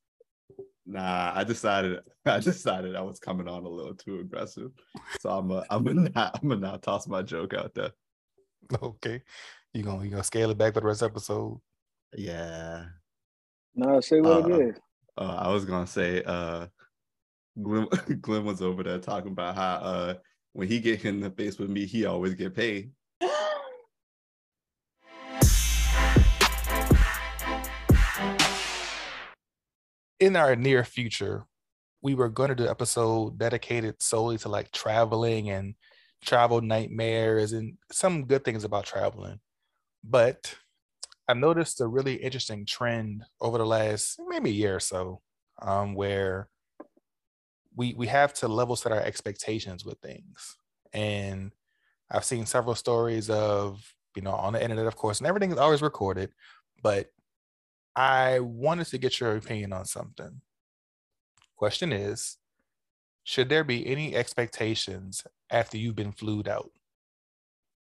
Nah, 0.86 1.32
I 1.34 1.44
decided 1.44 2.00
I 2.26 2.40
decided 2.40 2.96
I 2.96 3.02
was 3.02 3.18
coming 3.18 3.48
on 3.48 3.64
a 3.64 3.68
little 3.68 3.94
too 3.94 4.20
aggressive. 4.20 4.70
So 5.20 5.30
I'm 5.30 5.50
a, 5.50 5.64
I'm 5.70 5.84
gonna 5.84 6.10
not, 6.14 6.38
I'm 6.40 6.48
gonna 6.48 6.60
not 6.60 6.82
toss 6.82 7.08
my 7.08 7.22
joke 7.22 7.54
out 7.54 7.74
there. 7.74 7.90
Okay, 8.82 9.22
you 9.72 9.82
gonna 9.82 10.04
you 10.04 10.10
gonna 10.10 10.22
scale 10.24 10.50
it 10.50 10.58
back 10.58 10.74
for 10.74 10.80
the 10.80 10.86
rest 10.86 11.00
of 11.02 11.10
the 11.10 11.14
episode? 11.14 11.58
Yeah. 12.14 12.84
Nah, 13.74 14.00
say 14.00 14.20
what 14.20 14.44
Uh, 14.44 14.48
it 14.48 14.68
is. 14.68 14.76
Uh, 15.16 15.36
I 15.38 15.48
was 15.48 15.64
gonna 15.64 15.86
say 15.86 16.22
uh 16.24 16.66
Glenn, 17.62 17.88
Glenn 18.20 18.44
was 18.44 18.60
over 18.60 18.82
there 18.82 18.98
talking 18.98 19.32
about 19.32 19.54
how 19.54 19.74
uh 19.76 20.14
when 20.52 20.68
he 20.68 20.80
get 20.80 21.00
hit 21.00 21.14
in 21.14 21.20
the 21.20 21.30
face 21.30 21.58
with 21.58 21.70
me, 21.70 21.86
he 21.86 22.04
always 22.04 22.34
get 22.34 22.54
paid. 22.54 22.90
in 30.20 30.36
our 30.36 30.56
near 30.56 30.84
future, 30.84 31.46
we 32.02 32.14
were 32.14 32.28
going 32.28 32.48
to 32.48 32.54
do 32.54 32.64
an 32.64 32.70
episode 32.70 33.38
dedicated 33.38 34.00
solely 34.00 34.38
to 34.38 34.48
like 34.48 34.70
traveling 34.72 35.50
and 35.50 35.74
travel 36.22 36.60
nightmares 36.60 37.52
and 37.52 37.78
some 37.90 38.26
good 38.26 38.44
things 38.44 38.64
about 38.64 38.84
traveling. 38.86 39.40
But 40.04 40.56
I've 41.28 41.38
noticed 41.38 41.80
a 41.80 41.88
really 41.88 42.16
interesting 42.16 42.66
trend 42.66 43.24
over 43.40 43.58
the 43.58 43.66
last 43.66 44.20
maybe 44.28 44.50
a 44.50 44.54
year 44.54 44.76
or 44.76 44.80
so, 44.80 45.22
um, 45.62 45.94
where 45.94 46.48
we 47.74 47.94
we 47.94 48.06
have 48.06 48.34
to 48.34 48.48
level 48.48 48.76
set 48.76 48.92
our 48.92 49.00
expectations 49.00 49.84
with 49.84 49.98
things. 50.00 50.56
And 50.92 51.52
I've 52.10 52.24
seen 52.24 52.46
several 52.46 52.74
stories 52.74 53.30
of, 53.30 53.94
you 54.16 54.22
know, 54.22 54.32
on 54.32 54.54
the 54.54 54.62
internet, 54.62 54.86
of 54.86 54.96
course, 54.96 55.20
and 55.20 55.26
everything 55.26 55.52
is 55.52 55.58
always 55.58 55.82
recorded, 55.82 56.32
but 56.82 57.08
I 57.96 58.40
wanted 58.40 58.88
to 58.88 58.98
get 58.98 59.20
your 59.20 59.36
opinion 59.36 59.72
on 59.72 59.86
something. 59.86 60.42
Question 61.56 61.92
is 61.92 62.37
Should 63.28 63.50
there 63.50 63.62
be 63.62 63.86
any 63.86 64.16
expectations 64.16 65.22
after 65.50 65.76
you've 65.76 65.94
been 65.94 66.12
flued 66.12 66.48
out? 66.48 66.70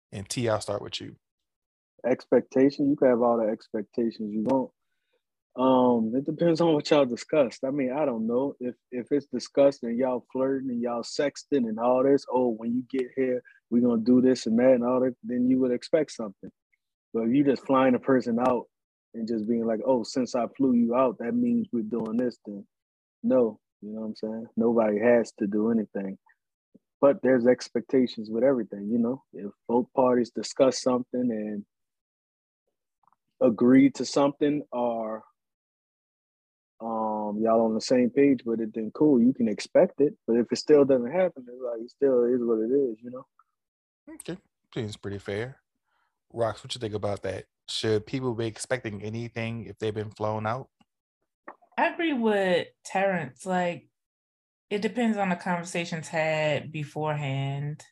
And 0.09 0.29
T, 0.29 0.47
I'll 0.47 0.61
start 0.61 0.81
with 0.81 1.01
you. 1.01 1.17
Expectation, 2.09 2.89
you 2.89 2.95
can 2.95 3.09
have 3.09 3.21
all 3.21 3.35
the 3.35 3.51
expectations 3.51 4.33
you 4.33 4.43
want. 4.43 4.71
Um, 5.57 6.13
it 6.15 6.23
depends 6.23 6.61
on 6.61 6.71
what 6.71 6.89
y'all 6.89 7.03
discussed. 7.03 7.65
I 7.65 7.71
mean, 7.71 7.91
I 7.91 8.05
don't 8.05 8.25
know 8.25 8.55
if 8.61 8.75
if 8.93 9.07
it's 9.11 9.25
discussed 9.25 9.83
and 9.83 9.97
y'all 9.97 10.25
flirting 10.31 10.69
and 10.69 10.81
y'all 10.81 11.03
sexting 11.03 11.67
and 11.67 11.77
all 11.77 12.03
this. 12.03 12.25
Oh, 12.31 12.51
when 12.51 12.73
you 12.73 12.83
get 12.89 13.09
here, 13.17 13.43
we're 13.69 13.85
gonna 13.85 14.01
do 14.01 14.21
this 14.21 14.45
and 14.45 14.57
that 14.59 14.75
and 14.75 14.85
all 14.85 15.01
that. 15.01 15.13
Then 15.25 15.49
you 15.49 15.59
would 15.59 15.73
expect 15.73 16.11
something. 16.11 16.51
But 17.13 17.23
if 17.23 17.35
you 17.35 17.43
just 17.43 17.65
flying 17.65 17.95
a 17.95 17.99
person 17.99 18.39
out 18.39 18.67
and 19.13 19.27
just 19.27 19.45
being 19.45 19.65
like, 19.65 19.81
oh, 19.85 20.03
since 20.03 20.35
I 20.35 20.45
flew 20.55 20.71
you 20.71 20.95
out, 20.95 21.17
that 21.19 21.35
means 21.35 21.67
we're 21.73 21.81
doing 21.81 22.15
this. 22.15 22.37
Then 22.45 22.65
no, 23.23 23.59
you 23.83 23.93
know 23.93 24.01
what 24.01 24.07
I'm 24.07 24.15
saying. 24.15 24.47
Nobody 24.55 24.99
has 24.99 25.31
to 25.39 25.47
do 25.47 25.71
anything. 25.71 26.17
But 27.01 27.21
there's 27.21 27.45
expectations 27.45 28.29
with 28.29 28.43
everything, 28.43 28.89
you 28.89 28.97
know. 28.97 29.23
If 29.33 29.51
both 29.67 29.87
parties 29.93 30.31
discuss 30.31 30.81
something 30.81 31.31
and 31.31 31.65
agree 33.41 33.89
to 33.91 34.05
something 34.05 34.63
or 34.71 35.23
um 36.79 37.39
y'all 37.41 37.65
on 37.65 37.73
the 37.73 37.81
same 37.81 38.09
page 38.09 38.41
with 38.45 38.61
it, 38.61 38.73
then 38.73 38.91
cool, 38.93 39.21
you 39.21 39.33
can 39.33 39.47
expect 39.47 39.99
it. 39.99 40.15
But 40.27 40.37
if 40.37 40.47
it 40.51 40.57
still 40.57 40.85
doesn't 40.85 41.11
happen, 41.11 41.45
it's 41.47 41.61
like 41.61 41.81
it 41.81 41.89
still 41.89 42.23
is 42.23 42.39
what 42.41 42.59
it 42.59 42.71
is, 42.71 42.97
you 43.03 43.11
know. 43.11 43.25
Okay. 44.15 44.37
Seems 44.73 44.97
pretty 44.97 45.19
fair. 45.19 45.57
Rox, 46.33 46.63
what 46.63 46.73
you 46.73 46.79
think 46.79 46.95
about 46.95 47.21
that? 47.23 47.45
Should 47.67 48.05
people 48.05 48.33
be 48.33 48.47
expecting 48.47 49.01
anything 49.03 49.65
if 49.65 49.77
they've 49.77 49.93
been 49.93 50.09
flown 50.09 50.45
out? 50.45 50.69
I 51.77 51.87
agree 51.87 52.13
with 52.13 52.67
Terrence. 52.85 53.45
Like, 53.45 53.87
it 54.69 54.81
depends 54.81 55.17
on 55.17 55.29
the 55.29 55.35
conversations 55.35 56.07
had 56.07 56.71
beforehand. 56.71 57.83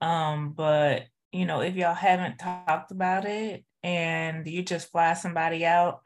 Um, 0.00 0.52
but 0.52 1.04
you 1.32 1.46
know, 1.46 1.60
if 1.60 1.76
y'all 1.76 1.94
haven't 1.94 2.38
talked 2.38 2.90
about 2.90 3.24
it 3.24 3.64
and 3.82 4.46
you 4.46 4.62
just 4.62 4.90
fly 4.90 5.14
somebody 5.14 5.64
out, 5.64 6.00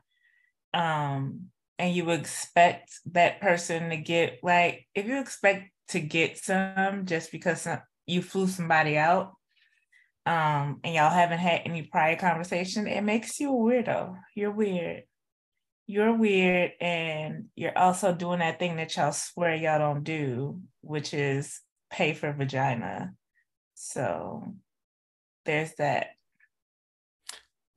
um, 0.73 1.47
and 1.79 1.95
you 1.95 2.11
expect 2.11 2.93
that 3.13 3.41
person 3.41 3.91
to 3.91 3.97
get 3.97 4.39
like, 4.43 4.87
if 4.95 5.07
you 5.07 5.19
expect 5.19 5.71
to 5.89 6.01
get 6.01 6.39
some 6.39 7.07
just 7.07 7.33
because 7.33 7.63
some, 7.63 7.81
you 8.07 8.23
flew 8.23 8.47
somebody 8.47 8.97
out, 8.97 9.33
um, 10.27 10.81
and 10.85 10.95
y'all 10.95 11.11
haven't 11.11 11.39
had 11.39 11.63
any 11.65 11.83
prior 11.83 12.17
conversation, 12.17 12.87
it 12.87 13.03
makes 13.03 13.41
you 13.41 13.51
a 13.51 13.53
weirdo. 13.53 14.17
You're 14.35 14.53
weird 14.53 15.05
you're 15.87 16.15
weird 16.17 16.73
and 16.81 17.47
you're 17.55 17.77
also 17.77 18.15
doing 18.15 18.39
that 18.39 18.59
thing 18.59 18.77
that 18.77 18.97
y'all 18.97 19.13
swear 19.13 19.55
y'all 19.55 19.79
don't 19.79 20.05
do, 20.05 20.61
which 20.81 21.13
is 21.13 21.61
pay 21.91 22.15
for 22.15 22.33
vagina. 22.33 23.13
So 23.75 24.55
there's 25.45 25.75
that. 25.75 26.09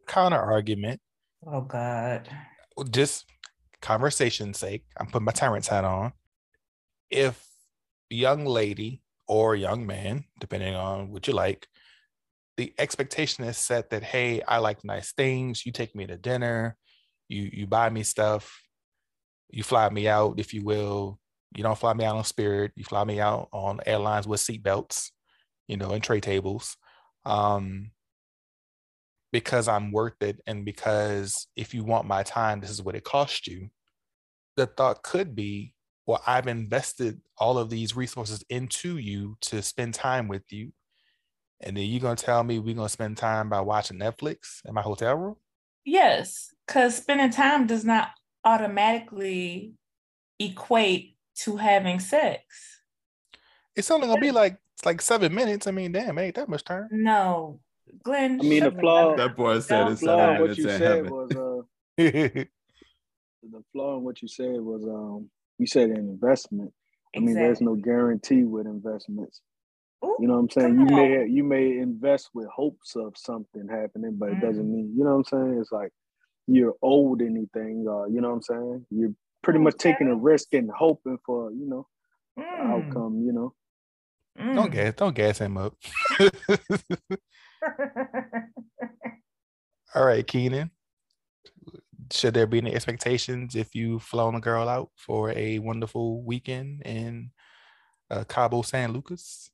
Counter 0.08 0.40
argument, 0.40 1.02
Oh 1.46 1.62
God. 1.62 2.30
just 2.90 3.26
conversation's 3.82 4.58
sake, 4.58 4.86
I'm 4.98 5.08
putting 5.08 5.26
my 5.26 5.32
tyrant's 5.34 5.68
hat 5.68 5.84
on. 5.84 6.14
If 7.10 7.46
a 8.12 8.16
young 8.16 8.46
lady 8.46 9.02
or 9.28 9.56
young 9.56 9.86
man, 9.86 10.24
depending 10.40 10.76
on 10.76 11.12
what 11.12 11.28
you 11.28 11.34
like, 11.34 11.68
the 12.56 12.74
expectation 12.80 13.44
is 13.44 13.58
set 13.58 13.90
that, 13.92 14.04
hey, 14.04 14.42
I 14.42 14.58
like 14.58 14.84
nice 14.84 15.12
things. 15.12 15.66
You 15.66 15.72
take 15.72 15.96
me 15.96 16.08
to 16.08 16.18
dinner, 16.18 16.78
you 17.28 17.50
you 17.52 17.68
buy 17.68 17.90
me 17.90 18.04
stuff, 18.04 18.62
you 19.50 19.64
fly 19.64 19.90
me 19.90 20.08
out, 20.08 20.40
if 20.40 20.54
you 20.54 20.64
will. 20.64 21.20
You 21.56 21.64
don't 21.64 21.78
fly 21.78 21.94
me 21.94 22.04
out 22.04 22.18
on 22.18 22.24
Spirit, 22.26 22.74
you 22.76 22.84
fly 22.84 23.04
me 23.04 23.20
out 23.20 23.48
on 23.54 23.80
airlines 23.86 24.28
with 24.28 24.42
seatbelts, 24.42 25.12
you 25.68 25.78
know, 25.78 25.92
and 25.92 26.04
tray 26.04 26.20
tables. 26.20 26.76
Um, 27.26 27.92
because 29.32 29.68
I'm 29.68 29.92
worth 29.92 30.22
it 30.22 30.40
and 30.48 30.66
because 30.66 31.48
if 31.56 31.74
you 31.74 31.84
want 31.84 32.08
my 32.08 32.24
time, 32.24 32.60
this 32.60 32.70
is 32.70 32.82
what 32.82 32.96
it 32.96 33.04
cost 33.04 33.48
you. 33.48 33.70
The 34.56 34.66
thought 34.66 35.04
could 35.04 35.36
be, 35.36 35.74
well, 36.06 36.22
I've 36.26 36.48
invested 36.48 37.22
all 37.38 37.58
of 37.58 37.70
these 37.70 37.96
resources 37.96 38.44
into 38.50 38.98
you 38.98 39.38
to 39.42 39.62
spend 39.62 39.94
time 39.94 40.28
with 40.28 40.52
you. 40.52 40.72
And 41.62 41.76
then 41.76 41.86
you're 41.86 42.02
gonna 42.02 42.16
tell 42.16 42.44
me 42.44 42.60
we're 42.60 42.76
gonna 42.76 42.90
spend 42.90 43.18
time 43.18 43.50
by 43.50 43.62
watching 43.62 44.00
Netflix 44.00 44.62
in 44.66 44.74
my 44.74 44.82
hotel 44.82 45.16
room? 45.16 45.36
Yes, 45.86 46.54
because 46.68 46.98
spending 46.98 47.30
time 47.32 47.66
does 47.68 47.86
not 47.86 48.10
automatically 48.44 49.74
equate 50.40 51.16
to 51.36 51.58
having 51.58 52.00
sex. 52.00 52.82
It's 53.76 53.90
only 53.92 54.08
gonna 54.08 54.20
be 54.22 54.32
like 54.32 54.58
it's 54.74 54.86
like 54.86 55.02
seven 55.02 55.34
minutes. 55.34 55.68
I 55.68 55.72
mean, 55.72 55.92
damn, 55.92 56.18
ain't 56.20 56.36
that 56.36 56.50
much 56.50 56.64
time. 56.64 56.88
No, 56.92 57.60
Glenn. 58.04 58.40
I 58.40 58.44
mean, 58.44 58.64
the 58.64 58.72
the 58.72 58.80
flaw- 58.80 59.16
That 59.16 59.36
boy 59.36 59.60
said 59.60 59.86
No, 59.86 59.92
it's 59.92 60.02
flaw 60.02 60.18
seven 60.18 60.36
in 60.36 60.42
what 60.42 60.58
you 60.58 60.64
said 60.64 60.82
heaven. 60.82 61.10
was 61.12 61.32
uh 61.36 61.62
the 61.98 62.48
flaw 63.72 63.98
in 63.98 64.04
what 64.04 64.22
you 64.22 64.28
said 64.28 64.60
was 64.62 64.84
um 64.84 65.30
you 65.58 65.68
said 65.68 65.90
an 65.90 65.98
investment. 65.98 66.74
I 67.16 67.20
mean, 67.20 67.34
there's 67.36 67.62
no 67.62 67.74
guarantee 67.76 68.44
with 68.44 68.68
investments. 68.68 69.42
Ooh, 70.06 70.18
You 70.20 70.28
know 70.28 70.36
what 70.36 70.40
I'm 70.42 70.50
saying? 70.52 70.76
come 70.78 70.90
You 70.90 70.96
may 70.96 71.20
on. 71.22 71.32
you 71.32 71.44
may 71.44 71.78
invest 71.80 72.30
with 72.34 72.48
hopes 72.48 72.96
of 72.96 73.16
something 73.18 73.68
happening, 73.68 74.16
but 74.20 74.30
it 74.30 74.42
doesn't 74.42 74.66
Mm. 74.66 74.72
mean 74.72 74.94
you 74.96 75.04
know 75.04 75.18
what 75.18 75.32
I'm 75.34 75.50
saying. 75.50 75.60
It's 75.62 75.72
like 75.72 75.92
you're 76.48 76.76
owed 76.82 77.22
anything. 77.22 77.86
Uh, 77.88 78.06
you 78.06 78.22
know 78.22 78.30
what 78.30 78.36
I'm 78.36 78.42
saying? 78.42 78.86
You're 78.90 79.14
pretty 79.44 79.60
much 79.60 79.76
taking 79.78 80.08
a 80.08 80.16
risk 80.16 80.54
and 80.54 80.70
hoping 80.72 81.18
for 81.26 81.52
you 81.52 81.68
know 81.68 81.88
Mm, 82.38 82.86
outcome. 82.86 83.22
You 83.26 83.34
know. 83.34 83.54
Don't 84.38 84.70
mm. 84.70 84.72
gas, 84.72 84.94
don't 84.96 85.16
gas 85.16 85.40
him 85.40 85.58
up. 85.58 85.74
All 89.96 90.06
right, 90.06 90.26
Keenan. 90.26 90.70
Should 92.12 92.36
there 92.36 92.48
be 92.48 92.60
any 92.60 92.74
expectations 92.74 93.56
if 93.56 93.74
you've 93.74 94.04
flown 94.04 94.36
a 94.36 94.40
girl 94.40 94.70
out 94.70 94.92
for 94.96 95.32
a 95.32 95.60
wonderful 95.60 96.22
weekend 96.22 96.84
in 96.84 97.32
uh, 98.12 98.24
Cabo 98.26 98.62
San 98.62 98.94
Lucas? 98.94 99.50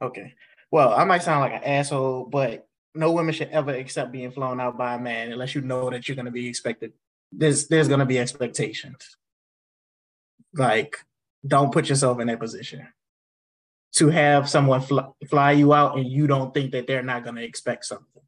Okay. 0.00 0.32
Well, 0.70 0.94
I 0.94 1.04
might 1.04 1.22
sound 1.22 1.40
like 1.40 1.52
an 1.52 1.64
asshole, 1.64 2.28
but 2.30 2.66
no 2.94 3.12
women 3.12 3.32
should 3.34 3.48
ever 3.48 3.72
accept 3.72 4.12
being 4.12 4.30
flown 4.30 4.60
out 4.60 4.76
by 4.76 4.94
a 4.94 4.98
man 4.98 5.32
unless 5.32 5.54
you 5.54 5.60
know 5.60 5.90
that 5.90 6.06
you're 6.06 6.16
going 6.16 6.26
to 6.26 6.32
be 6.32 6.48
expected. 6.48 6.92
There's 7.30 7.68
there's 7.68 7.88
going 7.88 8.00
to 8.00 8.06
be 8.06 8.18
expectations. 8.18 9.16
Like, 10.54 10.98
don't 11.46 11.72
put 11.72 11.88
yourself 11.88 12.20
in 12.20 12.26
that 12.26 12.40
position. 12.40 12.88
To 13.96 14.08
have 14.08 14.48
someone 14.48 14.80
fly, 14.80 15.06
fly 15.28 15.52
you 15.52 15.72
out 15.72 15.96
and 15.96 16.06
you 16.06 16.26
don't 16.26 16.52
think 16.54 16.72
that 16.72 16.86
they're 16.86 17.02
not 17.02 17.24
going 17.24 17.36
to 17.36 17.44
expect 17.44 17.84
something, 17.84 18.22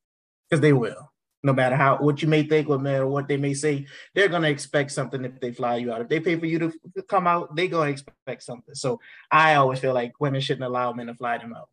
because 0.48 0.60
they 0.60 0.72
will. 0.72 1.10
No 1.42 1.52
matter 1.52 1.76
how 1.76 1.98
what 1.98 2.22
you 2.22 2.28
may 2.28 2.42
think, 2.42 2.70
or 2.70 2.78
matter 2.78 3.06
what 3.06 3.28
they 3.28 3.36
may 3.36 3.52
say, 3.52 3.86
they're 4.14 4.28
going 4.28 4.42
to 4.42 4.48
expect 4.48 4.92
something 4.92 5.22
if 5.26 5.38
they 5.40 5.52
fly 5.52 5.76
you 5.76 5.92
out. 5.92 6.00
If 6.00 6.08
they 6.08 6.20
pay 6.20 6.38
for 6.38 6.46
you 6.46 6.58
to 6.58 6.72
come 7.06 7.26
out, 7.26 7.54
they're 7.54 7.68
going 7.68 7.88
to 7.88 7.92
expect 7.92 8.42
something. 8.42 8.74
So 8.74 9.00
I 9.30 9.56
always 9.56 9.78
feel 9.78 9.92
like 9.92 10.18
women 10.20 10.40
shouldn't 10.40 10.64
allow 10.64 10.92
men 10.94 11.08
to 11.08 11.14
fly 11.14 11.36
them 11.36 11.54
out. 11.54 11.68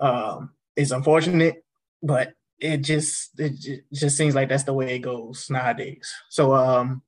Um, 0.00 0.50
it's 0.76 0.92
unfortunate, 0.92 1.64
but 2.02 2.34
it 2.58 2.78
just 2.78 3.38
it 3.38 3.84
just 3.92 4.16
seems 4.16 4.34
like 4.34 4.48
that's 4.48 4.64
the 4.64 4.72
way 4.72 4.94
it 4.94 5.00
goes 5.00 5.48
nowadays. 5.50 6.12
So 6.28 6.54
um 6.54 7.02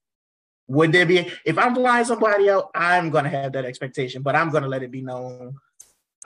would 0.67 0.93
there 0.93 1.07
be 1.07 1.31
if 1.45 1.59
I'm 1.59 1.75
flying 1.75 2.05
somebody 2.05 2.51
out, 2.51 2.71
I'm 2.75 3.11
gonna 3.11 3.29
have 3.29 3.53
that 3.53 3.65
expectation, 3.65 4.23
but 4.23 4.35
I'm 4.35 4.51
gonna 4.51 4.69
let 4.69 4.83
it 4.83 4.91
be 4.91 5.03
known 5.03 5.57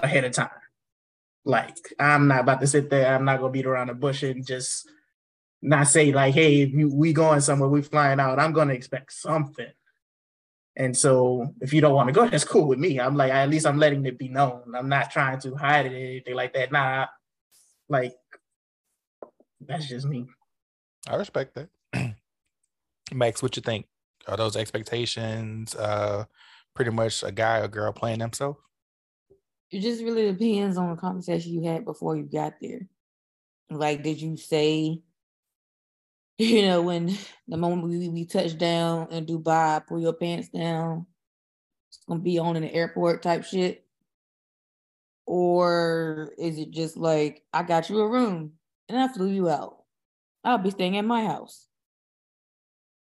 ahead 0.01 0.25
of 0.25 0.33
time. 0.33 0.51
Like 1.45 1.77
I'm 1.99 2.29
not 2.29 2.41
about 2.41 2.61
to 2.61 2.67
sit 2.67 2.91
there, 2.91 3.15
I'm 3.15 3.25
not 3.25 3.41
gonna 3.41 3.53
beat 3.53 3.67
around 3.67 3.89
the 3.89 3.95
bush 3.95 4.23
and 4.23 4.47
just 4.47 4.89
not 5.61 5.89
say 5.89 6.13
like, 6.13 6.35
hey, 6.35 6.65
you, 6.67 6.89
we 6.95 7.13
going 7.13 7.41
somewhere, 7.41 7.69
we 7.69 7.83
flying 7.83 8.21
out. 8.21 8.39
I'm 8.39 8.53
gonna 8.53 8.75
expect 8.75 9.13
something. 9.13 9.71
And 10.77 10.97
so 10.97 11.53
if 11.61 11.73
you 11.73 11.81
don't 11.81 11.95
want 11.95 12.09
to 12.09 12.13
go, 12.13 12.29
that's 12.31 12.45
cool 12.45 12.69
with 12.69 12.79
me. 12.79 13.01
I'm 13.01 13.17
like, 13.17 13.33
at 13.33 13.51
least 13.51 13.67
I'm 13.67 13.79
letting 13.79 14.07
it 14.07 14.19
be 14.19 14.29
known. 14.29 14.75
I'm 14.75 14.89
not 14.89 15.11
trying 15.11 15.41
to 15.41 15.55
hide 15.57 15.87
it 15.87 15.93
or 15.93 15.97
anything 15.97 16.35
like 16.35 16.55
that. 16.55 16.73
Nah, 16.73 17.07
like 17.89 18.15
that's 19.67 19.89
just 19.89 20.07
me. 20.07 20.27
I 21.09 21.17
respect 21.17 21.55
that. 21.55 21.69
Max, 23.13 23.43
what 23.43 23.57
you 23.57 23.63
think? 23.63 23.87
Are 24.27 24.37
those 24.37 24.57
expectations 24.57 25.75
uh 25.75 26.25
pretty 26.75 26.91
much 26.91 27.23
a 27.23 27.33
guy 27.33 27.59
or 27.59 27.69
girl 27.69 27.93
playing 27.93 28.19
themselves? 28.19 28.59
It 29.71 29.81
just 29.81 30.03
really 30.03 30.33
depends 30.33 30.77
on 30.79 30.91
the 30.91 30.97
conversation 30.97 31.53
you 31.53 31.69
had 31.69 31.85
before 31.85 32.17
you 32.17 32.25
got 32.25 32.55
there. 32.61 32.89
Like, 33.71 34.03
did 34.03 34.21
you 34.21 34.37
say, 34.37 35.03
you 36.39 36.63
know, 36.63 36.83
when 36.83 37.17
the 37.47 37.57
moment 37.57 37.89
we, 37.89 38.09
we 38.09 38.25
touch 38.25 38.57
down 38.57 39.11
in 39.11 39.27
Dubai, 39.27 39.87
pull 39.87 40.01
your 40.01 40.15
pants 40.15 40.49
down, 40.49 41.07
it's 41.89 42.01
gonna 42.09 42.21
be 42.21 42.39
on 42.39 42.57
in 42.57 42.63
the 42.63 42.73
airport 42.73 43.23
type 43.23 43.45
shit? 43.45 43.85
Or 45.27 46.33
is 46.39 46.59
it 46.59 46.71
just 46.71 46.97
like, 46.97 47.43
I 47.53 47.63
got 47.63 47.91
you 47.91 48.01
a 48.01 48.09
room 48.09 48.53
and 48.89 48.99
I 48.99 49.09
flew 49.09 49.29
you 49.29 49.49
out? 49.49 49.79
I'll 50.45 50.59
be 50.59 50.71
staying 50.71 50.97
at 50.97 51.05
my 51.05 51.25
house. 51.25 51.67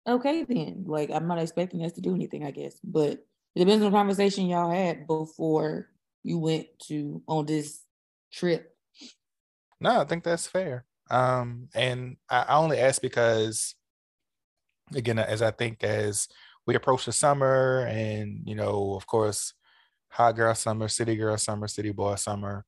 Okay, 0.08 0.44
then. 0.44 0.86
Like, 0.88 1.12
I'm 1.12 1.28
not 1.28 1.40
expecting 1.40 1.84
us 1.84 1.94
to 1.94 2.02
do 2.02 2.16
anything, 2.16 2.44
I 2.44 2.52
guess, 2.52 2.80
but 2.84 3.12
it 3.56 3.60
depends 3.60 3.84
on 3.84 3.92
the 3.92 3.98
conversation 3.98 4.48
y'all 4.48 4.72
had 4.72 5.08
before 5.08 5.90
you 6.24 6.40
went 6.40 6.68
to 6.88 7.22
on 7.28 7.46
this 7.46 7.82
trip. 8.32 8.76
No, 9.80 10.02
I 10.02 10.06
think 10.06 10.24
that's 10.24 10.48
fair. 10.48 10.86
Um, 11.10 11.68
and 11.74 12.18
I 12.30 12.56
only 12.56 12.80
ask 12.80 13.02
because, 13.02 13.76
again, 14.94 15.20
as 15.20 15.42
I 15.42 15.52
think 15.52 15.84
as 15.84 16.28
we 16.66 16.76
approach 16.76 17.06
the 17.06 17.12
summer, 17.12 17.86
and 17.90 18.42
you 18.46 18.56
know, 18.56 18.94
of 18.96 19.06
course, 19.08 19.54
hot 20.10 20.36
girl 20.36 20.54
summer, 20.56 20.88
city 20.88 21.16
girl 21.16 21.38
summer, 21.38 21.68
city 21.68 21.92
boy 21.92 22.16
summer. 22.16 22.66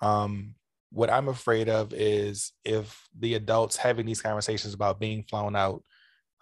Um, 0.00 0.54
what 0.92 1.10
I'm 1.10 1.28
afraid 1.28 1.68
of 1.68 1.92
is 1.92 2.52
if 2.64 3.08
the 3.18 3.34
adults 3.34 3.76
having 3.76 4.06
these 4.06 4.22
conversations 4.22 4.74
about 4.74 5.00
being 5.00 5.22
flown 5.22 5.54
out 5.54 5.82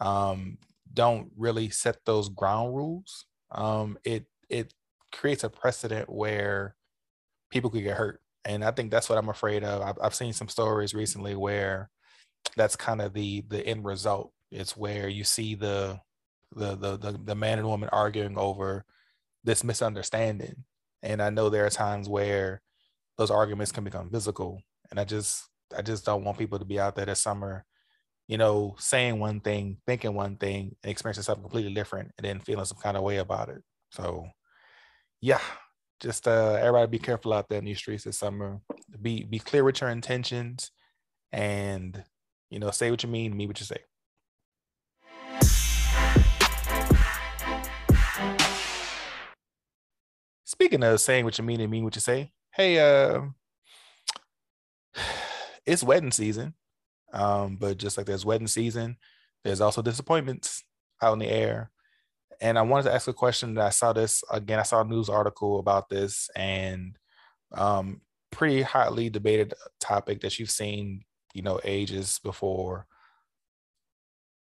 um, 0.00 0.58
don't 0.92 1.30
really 1.36 1.70
set 1.70 1.98
those 2.04 2.28
ground 2.28 2.74
rules. 2.74 3.26
Um, 3.50 3.98
it 4.04 4.26
it 4.48 4.72
creates 5.12 5.44
a 5.44 5.50
precedent 5.50 6.08
where 6.08 6.74
people 7.50 7.70
could 7.70 7.82
get 7.82 7.96
hurt. 7.96 8.20
And 8.44 8.64
i 8.64 8.70
think 8.70 8.90
that's 8.90 9.08
what 9.08 9.18
i'm 9.18 9.28
afraid 9.28 9.64
of. 9.64 9.82
I've, 9.82 9.98
I've 10.02 10.14
seen 10.14 10.32
some 10.32 10.48
stories 10.48 10.94
recently 10.94 11.34
where 11.34 11.90
that's 12.56 12.76
kind 12.76 13.00
of 13.02 13.12
the 13.12 13.42
the 13.48 13.66
end 13.66 13.84
result. 13.84 14.32
It's 14.50 14.76
where 14.76 15.08
you 15.08 15.24
see 15.24 15.54
the 15.54 16.00
the 16.54 16.74
the 16.74 16.96
the, 16.96 17.20
the 17.24 17.34
man 17.34 17.58
and 17.58 17.68
woman 17.68 17.90
arguing 17.92 18.38
over 18.38 18.84
this 19.44 19.62
misunderstanding. 19.64 20.64
And 21.02 21.20
i 21.22 21.30
know 21.30 21.48
there 21.48 21.66
are 21.66 21.70
times 21.70 22.08
where 22.08 22.62
those 23.18 23.30
arguments 23.30 23.72
can 23.72 23.84
become 23.84 24.08
physical. 24.10 24.62
And 24.90 24.98
i 24.98 25.04
just 25.04 25.44
i 25.76 25.82
just 25.82 26.06
don't 26.06 26.24
want 26.24 26.38
people 26.38 26.58
to 26.58 26.64
be 26.64 26.80
out 26.80 26.96
there 26.96 27.04
this 27.04 27.20
summer 27.20 27.66
you 28.26 28.38
know 28.38 28.74
saying 28.78 29.18
one 29.18 29.40
thing 29.40 29.76
thinking 29.86 30.14
one 30.14 30.36
thing 30.36 30.74
and 30.82 30.90
experiencing 30.90 31.24
something 31.24 31.42
completely 31.42 31.74
different 31.74 32.10
and 32.16 32.24
then 32.24 32.40
feeling 32.40 32.64
some 32.64 32.78
kind 32.78 32.96
of 32.96 33.02
way 33.02 33.18
about 33.18 33.50
it. 33.50 33.62
So 33.90 34.28
yeah 35.20 35.40
just 36.00 36.26
uh 36.28 36.56
everybody 36.60 36.90
be 36.90 36.98
careful 36.98 37.34
out 37.34 37.48
there 37.48 37.58
in 37.58 37.64
these 37.66 37.78
streets 37.78 38.04
this 38.04 38.18
summer. 38.18 38.60
Be 39.02 39.24
be 39.24 39.38
clear 39.38 39.64
with 39.64 39.80
your 39.80 39.90
intentions 39.90 40.70
and 41.32 42.02
you 42.48 42.58
know 42.58 42.70
say 42.70 42.90
what 42.90 43.02
you 43.02 43.10
mean 43.10 43.36
mean 43.36 43.48
what 43.48 43.60
you 43.60 43.66
say. 43.66 43.78
Speaking 50.44 50.82
of 50.82 51.00
saying 51.00 51.26
what 51.26 51.36
you 51.36 51.44
mean 51.44 51.60
and 51.60 51.70
mean 51.70 51.84
what 51.84 51.94
you 51.94 52.00
say 52.00 52.32
hey 52.58 52.78
uh 52.78 53.22
it's 55.66 55.82
wedding 55.82 56.12
season 56.12 56.52
um 57.14 57.56
but 57.56 57.78
just 57.78 57.96
like 57.96 58.06
there's 58.06 58.26
wedding 58.26 58.46
season 58.46 58.96
there's 59.44 59.62
also 59.62 59.80
disappointments 59.80 60.62
out 61.00 61.14
in 61.14 61.18
the 61.18 61.28
air 61.30 61.70
and 62.40 62.58
I 62.58 62.62
wanted 62.62 62.84
to 62.84 62.94
ask 62.94 63.08
a 63.08 63.12
question 63.12 63.54
that 63.54 63.66
I 63.66 63.70
saw 63.70 63.92
this 63.92 64.22
again. 64.30 64.58
I 64.58 64.62
saw 64.62 64.82
a 64.82 64.84
news 64.84 65.08
article 65.08 65.58
about 65.58 65.88
this 65.88 66.30
and 66.36 66.96
um, 67.52 68.00
pretty 68.30 68.62
hotly 68.62 69.10
debated 69.10 69.54
topic 69.80 70.20
that 70.20 70.38
you've 70.38 70.50
seen, 70.50 71.02
you 71.34 71.42
know, 71.42 71.60
ages 71.64 72.20
before. 72.22 72.86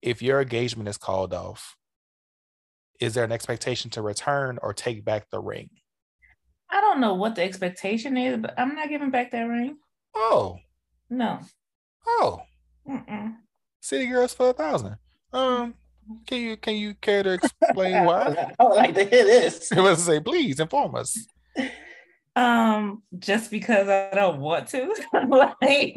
If 0.03 0.23
your 0.23 0.41
engagement 0.41 0.89
is 0.89 0.99
called 0.99 1.35
off, 1.35 1.77
is 3.01 3.15
there 3.15 3.25
an 3.25 3.33
expectation 3.33 3.91
to 3.93 4.03
return 4.03 4.59
or 4.63 4.73
take 4.73 5.05
back 5.05 5.29
the 5.31 5.41
ring? 5.41 5.71
I 6.73 6.81
don't 6.81 7.01
know 7.01 7.15
what 7.15 7.35
the 7.35 7.43
expectation 7.43 8.17
is, 8.17 8.39
but 8.39 8.55
I'm 8.59 8.75
not 8.75 8.89
giving 8.89 9.11
back 9.11 9.31
that 9.33 9.43
ring. 9.43 9.77
Oh, 10.15 10.59
No. 11.09 11.41
oh, 12.07 12.43
Mm-mm. 12.89 13.37
city 13.81 14.07
girls 14.07 14.35
for 14.35 14.51
a 14.51 14.53
thousand. 14.53 14.97
Um, 15.33 15.75
can 16.27 16.39
you 16.41 16.57
can 16.57 16.75
you 16.77 16.95
care 16.95 17.23
to 17.23 17.33
explain 17.35 18.05
why? 18.05 18.53
I 18.59 18.65
would 18.65 18.75
like 18.77 18.95
to 18.95 19.05
hear 19.05 19.25
this. 19.25 19.71
I 19.77 19.81
was 19.81 19.99
to 19.99 20.05
say, 20.05 20.21
please 20.21 20.59
inform 20.61 20.95
us. 20.97 21.17
Um, 22.37 23.03
just 23.19 23.51
because 23.51 23.89
I 23.89 24.11
don't 24.15 24.41
want 24.41 24.69
to. 24.69 24.95
like, 25.29 25.97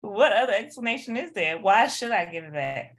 what 0.00 0.32
other 0.32 0.52
explanation 0.52 1.16
is 1.16 1.32
there? 1.32 1.58
Why 1.58 1.86
should 1.86 2.10
I 2.10 2.24
give 2.26 2.44
it 2.44 2.52
back? 2.52 2.96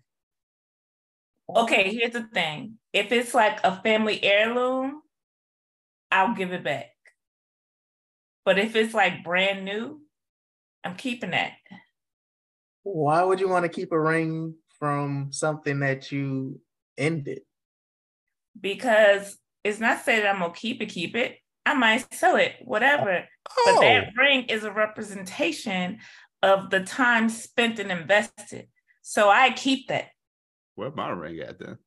Okay, 1.53 1.93
here's 1.93 2.13
the 2.13 2.23
thing. 2.23 2.77
If 2.93 3.11
it's 3.11 3.33
like 3.33 3.59
a 3.63 3.81
family 3.81 4.23
heirloom, 4.23 5.01
I'll 6.11 6.33
give 6.35 6.51
it 6.53 6.63
back. 6.63 6.87
But 8.45 8.59
if 8.59 8.75
it's 8.75 8.93
like 8.93 9.23
brand 9.23 9.65
new, 9.65 10.01
I'm 10.83 10.95
keeping 10.95 11.31
that. 11.31 11.53
Why 12.83 13.23
would 13.23 13.39
you 13.39 13.47
want 13.47 13.63
to 13.63 13.69
keep 13.69 13.91
a 13.91 13.99
ring 13.99 14.55
from 14.79 15.31
something 15.31 15.79
that 15.79 16.11
you 16.11 16.59
ended? 16.97 17.41
Because 18.59 19.37
it's 19.63 19.79
not 19.79 20.03
saying 20.03 20.23
that 20.23 20.35
I'm 20.35 20.41
gonna 20.41 20.53
keep 20.53 20.81
it, 20.81 20.87
keep 20.87 21.15
it. 21.15 21.37
I 21.65 21.73
might 21.73 22.13
sell 22.13 22.35
it, 22.35 22.55
whatever. 22.61 23.25
Oh. 23.49 23.63
But 23.65 23.75
Oh, 23.77 23.81
that 23.81 24.13
ring 24.17 24.45
is 24.45 24.65
a 24.65 24.71
representation 24.71 25.99
of 26.41 26.69
the 26.69 26.81
time 26.81 27.29
spent 27.29 27.79
and 27.79 27.91
invested. 27.91 28.67
So 29.01 29.29
I 29.29 29.51
keep 29.51 29.87
that. 29.87 30.09
Where 30.75 30.91
my 30.91 31.09
ring 31.09 31.39
at 31.39 31.59
then? 31.59 31.77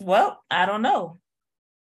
Well, 0.00 0.42
I 0.50 0.66
don't 0.66 0.82
know. 0.82 1.18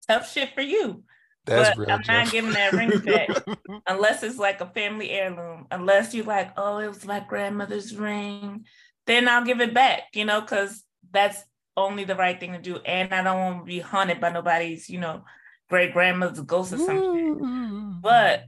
Tough 0.08 0.32
shit 0.32 0.54
for 0.54 0.62
you. 0.62 1.04
That's 1.46 1.78
but 1.78 1.78
real. 1.78 1.92
I'm 1.92 2.02
not 2.08 2.32
giving 2.32 2.52
that 2.54 2.74
ring 2.74 3.00
back 3.00 3.30
unless 3.88 4.24
it's 4.24 4.38
like 4.38 4.62
a 4.62 4.68
family 4.68 5.12
heirloom. 5.12 5.68
Unless 5.72 6.14
you're 6.14 6.26
like, 6.26 6.52
oh, 6.58 6.80
it 6.80 6.88
was 6.88 7.06
my 7.06 7.20
grandmother's 7.20 7.96
ring, 7.96 8.66
then 9.06 9.28
I'll 9.28 9.46
give 9.46 9.62
it 9.62 9.74
back. 9.74 10.04
You 10.14 10.26
know, 10.26 10.42
because 10.42 10.84
that's 11.12 11.44
only 11.78 12.04
the 12.04 12.16
right 12.16 12.40
thing 12.40 12.54
to 12.54 12.60
do. 12.60 12.78
And 12.78 13.14
I 13.14 13.24
don't 13.24 13.40
want 13.40 13.60
to 13.60 13.66
be 13.66 13.80
haunted 13.80 14.20
by 14.20 14.30
nobody's, 14.30 14.90
you 14.90 15.00
know, 15.00 15.24
great 15.70 15.94
grandmother's 15.94 16.42
ghost 16.42 16.74
or 16.74 16.78
something. 16.78 17.36
Mm-hmm. 17.36 17.92
But 18.02 18.46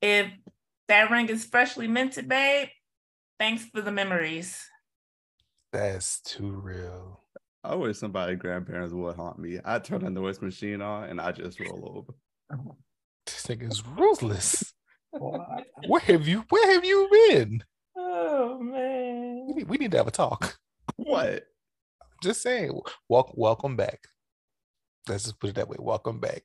if 0.00 0.28
that 0.88 1.10
ring 1.10 1.28
is 1.28 1.44
freshly 1.44 1.88
minted, 1.88 2.28
babe, 2.28 2.68
thanks 3.38 3.64
for 3.64 3.80
the 3.80 3.92
memories. 3.92 4.66
That's 5.72 6.20
too 6.20 6.52
real. 6.52 7.03
I 7.64 7.74
wish 7.76 7.96
somebody 7.96 8.36
grandparents 8.36 8.92
would 8.92 9.16
haunt 9.16 9.38
me. 9.38 9.58
I 9.64 9.78
turn 9.78 10.04
the 10.04 10.10
noise 10.10 10.42
machine 10.42 10.82
on 10.82 11.04
and 11.04 11.18
I 11.18 11.32
just 11.32 11.58
roll 11.58 12.06
over. 12.50 12.60
This 13.24 13.40
thing 13.42 13.62
is 13.62 13.82
ruthless. 13.86 14.74
Where 15.12 16.00
have 16.00 16.28
you 16.28 16.44
where 16.50 16.72
have 16.74 16.84
you 16.84 17.08
been? 17.28 17.64
Oh 17.96 18.58
We 18.60 18.66
man. 18.66 19.46
need, 19.56 19.68
we 19.68 19.76
need 19.78 19.92
to 19.92 19.96
have 19.96 20.08
a 20.08 20.10
talk. 20.10 20.58
What? 20.96 21.44
Just 22.22 22.42
saying. 22.42 22.78
Welcome 23.08 23.34
welcome 23.38 23.76
back. 23.76 24.00
Let's 25.08 25.24
just 25.24 25.40
put 25.40 25.50
it 25.50 25.56
that 25.56 25.68
way. 25.68 25.76
Welcome 25.78 26.20
back. 26.20 26.42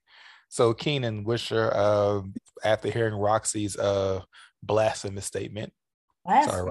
So 0.47 0.73
Keenan, 0.73 1.25
Wisher, 1.25 1.69
uh 1.73 2.21
after 2.63 2.89
hearing 2.89 3.15
Roxy's 3.15 3.75
uh 3.77 4.21
blasphemous 4.63 5.25
statement? 5.25 5.73
Sorry, 6.45 6.69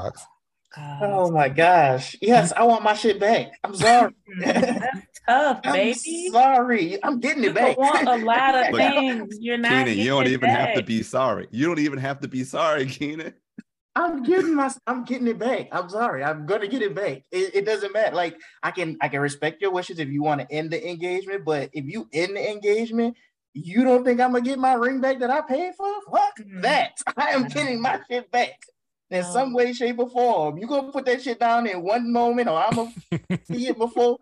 Rox. 0.77 0.99
Oh 1.03 1.31
my 1.31 1.49
gosh. 1.49 2.17
Yes, 2.21 2.53
I 2.57 2.65
want 2.65 2.83
my 2.83 2.95
shit 2.95 3.19
back. 3.21 3.49
I'm 3.65 3.75
sorry. 3.75 4.13
That's 4.39 5.21
tough, 5.27 5.61
I'm 5.65 5.73
baby. 5.73 6.29
sorry. 6.31 7.03
I'm 7.05 7.21
getting 7.21 7.43
You 7.45 7.51
it 7.51 7.55
back. 7.55 7.77
can 7.77 7.85
want 7.85 8.09
a 8.09 8.17
lot 8.17 8.55
of 8.55 8.69
Look, 8.73 8.81
things. 8.81 9.39
You're 9.41 9.59
not. 9.59 9.87
Keenan, 9.87 9.99
you 9.99 10.07
don't 10.09 10.25
getting 10.25 10.33
it 10.33 10.37
even 10.37 10.51
have 10.51 10.75
to 10.75 10.83
be 10.83 11.03
sorry. 11.03 11.49
You 11.51 11.67
don't 11.67 11.79
even 11.79 11.99
have 11.99 12.21
to 12.21 12.29
be 12.29 12.45
sorry, 12.45 12.87
Keenan. 12.87 13.35
I'm 13.97 14.23
getting 14.23 14.55
my 14.55 14.71
I'm 14.87 15.05
getting 15.05 15.27
it 15.27 15.39
back. 15.41 15.69
I'm 15.73 15.89
sorry. 15.89 16.23
I'm 16.23 16.47
gonna 16.47 16.69
get 16.69 16.83
it 16.83 16.95
back. 16.95 17.25
It, 17.33 17.55
it 17.57 17.67
doesn't 17.67 17.93
matter. 17.93 18.15
Like 18.15 18.37
I 18.63 18.71
can 18.71 18.97
I 19.01 19.09
can 19.09 19.21
respect 19.21 19.61
your 19.61 19.73
wishes 19.73 19.99
if 19.99 20.09
you 20.09 20.23
want 20.23 20.41
to 20.41 20.53
end 20.53 20.71
the 20.71 20.89
engagement, 20.89 21.45
but 21.45 21.71
if 21.73 21.85
you 21.85 22.09
end 22.13 22.37
the 22.37 22.49
engagement, 22.51 23.17
you 23.55 23.83
don't 23.83 24.05
think 24.05 24.21
I'm 24.21 24.31
gonna 24.33 24.45
get 24.45 24.59
my 24.61 24.75
ring 24.75 25.01
back 25.01 25.19
that 25.19 25.31
I 25.31 25.41
paid 25.41 25.75
for? 25.75 25.89
Fuck 26.13 26.39
Mhm. 26.39 26.63
that. 26.63 26.93
I 27.17 27.31
am 27.31 27.49
getting 27.49 27.83
my 27.83 27.99
shit 28.09 28.31
back. 28.31 28.61
In 29.11 29.25
some 29.25 29.55
way, 29.55 29.73
shape, 29.73 29.99
or 29.99 30.09
form. 30.11 30.59
You 30.59 30.67
gonna 30.67 30.93
put 30.93 31.07
that 31.07 31.23
shit 31.23 31.41
down 31.41 31.67
in 31.67 31.83
one 31.83 32.13
moment, 32.13 32.49
or 32.49 32.59
I'm 32.59 32.75
gonna 32.75 32.93
see 33.45 33.69
it 33.69 33.79
before, 33.79 34.19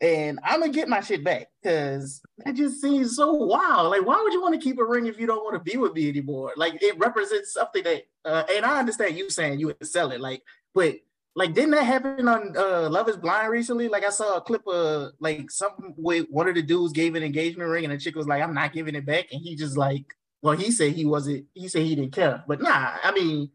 and 0.00 0.40
I'm 0.42 0.60
gonna 0.60 0.72
get 0.72 0.88
my 0.88 1.00
shit 1.00 1.22
back 1.22 1.48
because 1.62 2.20
that 2.38 2.54
just 2.54 2.80
seems 2.80 3.14
so 3.14 3.32
wild. 3.32 3.90
Like, 3.90 4.04
why 4.04 4.20
would 4.20 4.32
you 4.32 4.42
want 4.42 4.54
to 4.54 4.60
keep 4.60 4.78
a 4.78 4.84
ring 4.84 5.06
if 5.06 5.20
you 5.20 5.26
don't 5.26 5.44
want 5.44 5.54
to 5.54 5.70
be 5.70 5.76
with 5.76 5.94
me 5.94 6.08
anymore? 6.08 6.52
Like, 6.56 6.82
it 6.82 6.98
represents 6.98 7.52
something 7.52 7.84
that, 7.84 8.02
uh, 8.24 8.42
and 8.52 8.64
I 8.64 8.80
understand 8.80 9.16
you 9.16 9.30
saying 9.30 9.60
you 9.60 9.68
would 9.68 9.86
sell 9.86 10.10
it, 10.10 10.20
like, 10.20 10.42
but 10.74 10.96
like, 11.36 11.54
didn't 11.54 11.70
that 11.70 11.84
happen 11.84 12.26
on 12.26 12.56
uh, 12.56 12.88
Love 12.90 13.08
Is 13.08 13.16
Blind 13.16 13.52
recently? 13.52 13.86
Like, 13.86 14.04
I 14.04 14.10
saw 14.10 14.36
a 14.36 14.40
clip 14.40 14.66
of 14.66 15.12
like 15.20 15.50
some 15.52 15.94
way 15.96 16.22
one 16.22 16.48
of 16.48 16.56
the 16.56 16.62
dudes 16.62 16.92
gave 16.92 17.14
an 17.14 17.22
engagement 17.22 17.70
ring, 17.70 17.84
and 17.84 17.92
the 17.92 17.98
chick 17.98 18.16
was 18.16 18.26
like, 18.26 18.42
"I'm 18.42 18.54
not 18.54 18.72
giving 18.72 18.96
it 18.96 19.06
back," 19.06 19.26
and 19.30 19.40
he 19.40 19.54
just 19.54 19.76
like, 19.76 20.04
well, 20.42 20.56
he 20.56 20.72
said 20.72 20.94
he 20.94 21.04
wasn't. 21.06 21.46
He 21.54 21.68
said 21.68 21.82
he 21.82 21.94
didn't 21.94 22.12
care, 22.12 22.42
but 22.48 22.60
nah, 22.60 22.96
I 23.04 23.12
mean 23.12 23.50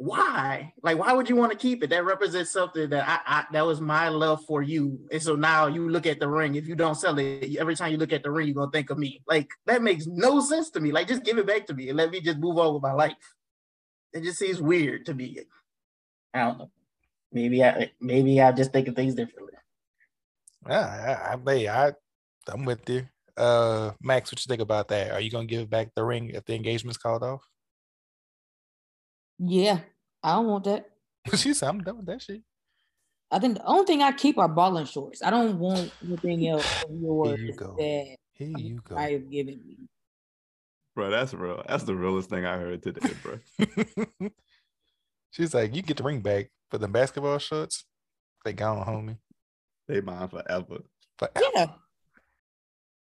why? 0.00 0.72
Like, 0.82 0.98
why 0.98 1.12
would 1.12 1.28
you 1.28 1.36
want 1.36 1.52
to 1.52 1.58
keep 1.58 1.84
it? 1.84 1.90
That 1.90 2.06
represents 2.06 2.50
something 2.50 2.88
that 2.88 3.06
I, 3.06 3.40
I 3.40 3.44
that 3.52 3.66
was 3.66 3.82
my 3.82 4.08
love 4.08 4.42
for 4.46 4.62
you. 4.62 4.98
And 5.12 5.22
so 5.22 5.36
now 5.36 5.66
you 5.66 5.90
look 5.90 6.06
at 6.06 6.18
the 6.18 6.26
ring. 6.26 6.54
If 6.54 6.66
you 6.66 6.74
don't 6.74 6.94
sell 6.94 7.18
it, 7.18 7.54
every 7.58 7.76
time 7.76 7.92
you 7.92 7.98
look 7.98 8.14
at 8.14 8.22
the 8.22 8.30
ring, 8.30 8.46
you're 8.46 8.54
gonna 8.54 8.70
think 8.70 8.88
of 8.88 8.96
me. 8.96 9.20
Like 9.28 9.50
that 9.66 9.82
makes 9.82 10.06
no 10.06 10.40
sense 10.40 10.70
to 10.70 10.80
me. 10.80 10.90
Like, 10.90 11.06
just 11.06 11.22
give 11.22 11.36
it 11.36 11.46
back 11.46 11.66
to 11.66 11.74
me 11.74 11.90
and 11.90 11.98
let 11.98 12.10
me 12.10 12.22
just 12.22 12.38
move 12.38 12.56
on 12.56 12.72
with 12.72 12.82
my 12.82 12.94
life. 12.94 13.12
It 14.14 14.22
just 14.22 14.38
seems 14.38 14.62
weird 14.62 15.04
to 15.04 15.12
me. 15.12 15.40
I 16.32 16.38
don't 16.38 16.58
know. 16.58 16.70
Maybe 17.30 17.62
I 17.62 17.90
maybe 18.00 18.40
I 18.40 18.52
just 18.52 18.72
think 18.72 18.88
of 18.88 18.96
things 18.96 19.14
differently. 19.14 19.52
Yeah, 20.66 21.26
I, 21.28 21.34
I, 21.34 21.52
hey, 21.52 21.68
I, 21.68 21.92
I'm 22.48 22.64
with 22.64 22.88
you. 22.88 23.06
Uh, 23.36 23.90
Max, 24.00 24.32
what 24.32 24.42
you 24.42 24.48
think 24.48 24.62
about 24.62 24.88
that? 24.88 25.10
Are 25.10 25.20
you 25.20 25.30
gonna 25.30 25.44
give 25.44 25.68
back 25.68 25.90
the 25.94 26.04
ring 26.04 26.30
if 26.30 26.46
the 26.46 26.54
engagement's 26.54 26.96
called 26.96 27.22
off? 27.22 27.49
Yeah, 29.42 29.80
I 30.22 30.34
don't 30.34 30.46
want 30.46 30.64
that. 30.64 30.90
she 31.34 31.54
said, 31.54 31.68
"I'm 31.68 31.82
done 31.82 31.96
with 31.98 32.06
that 32.06 32.20
shit." 32.20 32.42
I 33.30 33.38
think 33.38 33.56
the 33.56 33.64
only 33.64 33.86
thing 33.86 34.02
I 34.02 34.12
keep 34.12 34.38
are 34.38 34.48
balling 34.48 34.86
shorts. 34.86 35.22
I 35.22 35.30
don't 35.30 35.58
want 35.58 35.90
anything 36.04 36.46
else 36.48 36.82
of 36.82 36.90
Here 36.90 37.36
you 37.36 37.52
go. 37.54 37.74
that 37.78 38.16
Here 38.34 38.58
you 38.58 38.80
go. 38.86 38.96
I 38.96 39.12
have 39.12 39.30
given 39.30 39.60
me. 39.66 39.76
Bro, 40.94 41.10
that's 41.10 41.32
real. 41.32 41.62
That's 41.66 41.84
the 41.84 41.94
realest 41.94 42.28
thing 42.28 42.44
I 42.44 42.58
heard 42.58 42.82
today, 42.82 43.10
bro. 43.22 43.38
She's 45.30 45.54
like, 45.54 45.74
"You 45.74 45.80
get 45.82 45.96
the 45.96 46.02
ring 46.02 46.20
back, 46.20 46.50
but 46.70 46.80
the 46.80 46.88
basketball 46.88 47.38
shorts, 47.38 47.84
they 48.44 48.52
gone, 48.52 48.84
homie." 48.84 49.16
They 49.88 50.02
mine 50.02 50.28
forever. 50.28 50.82
But 51.18 51.36
Yeah, 51.54 51.66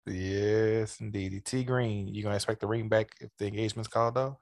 yes, 0.05 0.99
indeed. 0.99 1.45
T 1.45 1.63
Green, 1.63 2.07
you 2.07 2.23
gonna 2.23 2.35
expect 2.35 2.59
the 2.59 2.67
ring 2.67 2.89
back 2.89 3.11
if 3.21 3.29
the 3.37 3.47
engagement's 3.47 3.87
called 3.87 4.17
off? 4.17 4.37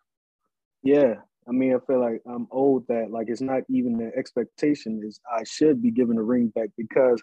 Yeah, 0.81 1.15
I 1.47 1.51
mean, 1.51 1.75
I 1.75 1.79
feel 1.85 1.99
like 1.99 2.21
I'm 2.27 2.47
old 2.51 2.87
that 2.87 3.11
like 3.11 3.27
it's 3.29 3.41
not 3.41 3.63
even 3.69 3.97
the 3.97 4.11
expectation 4.17 5.01
is 5.05 5.19
I 5.31 5.43
should 5.45 5.81
be 5.81 5.91
given 5.91 6.17
a 6.17 6.23
ring 6.23 6.49
back 6.55 6.69
because 6.77 7.21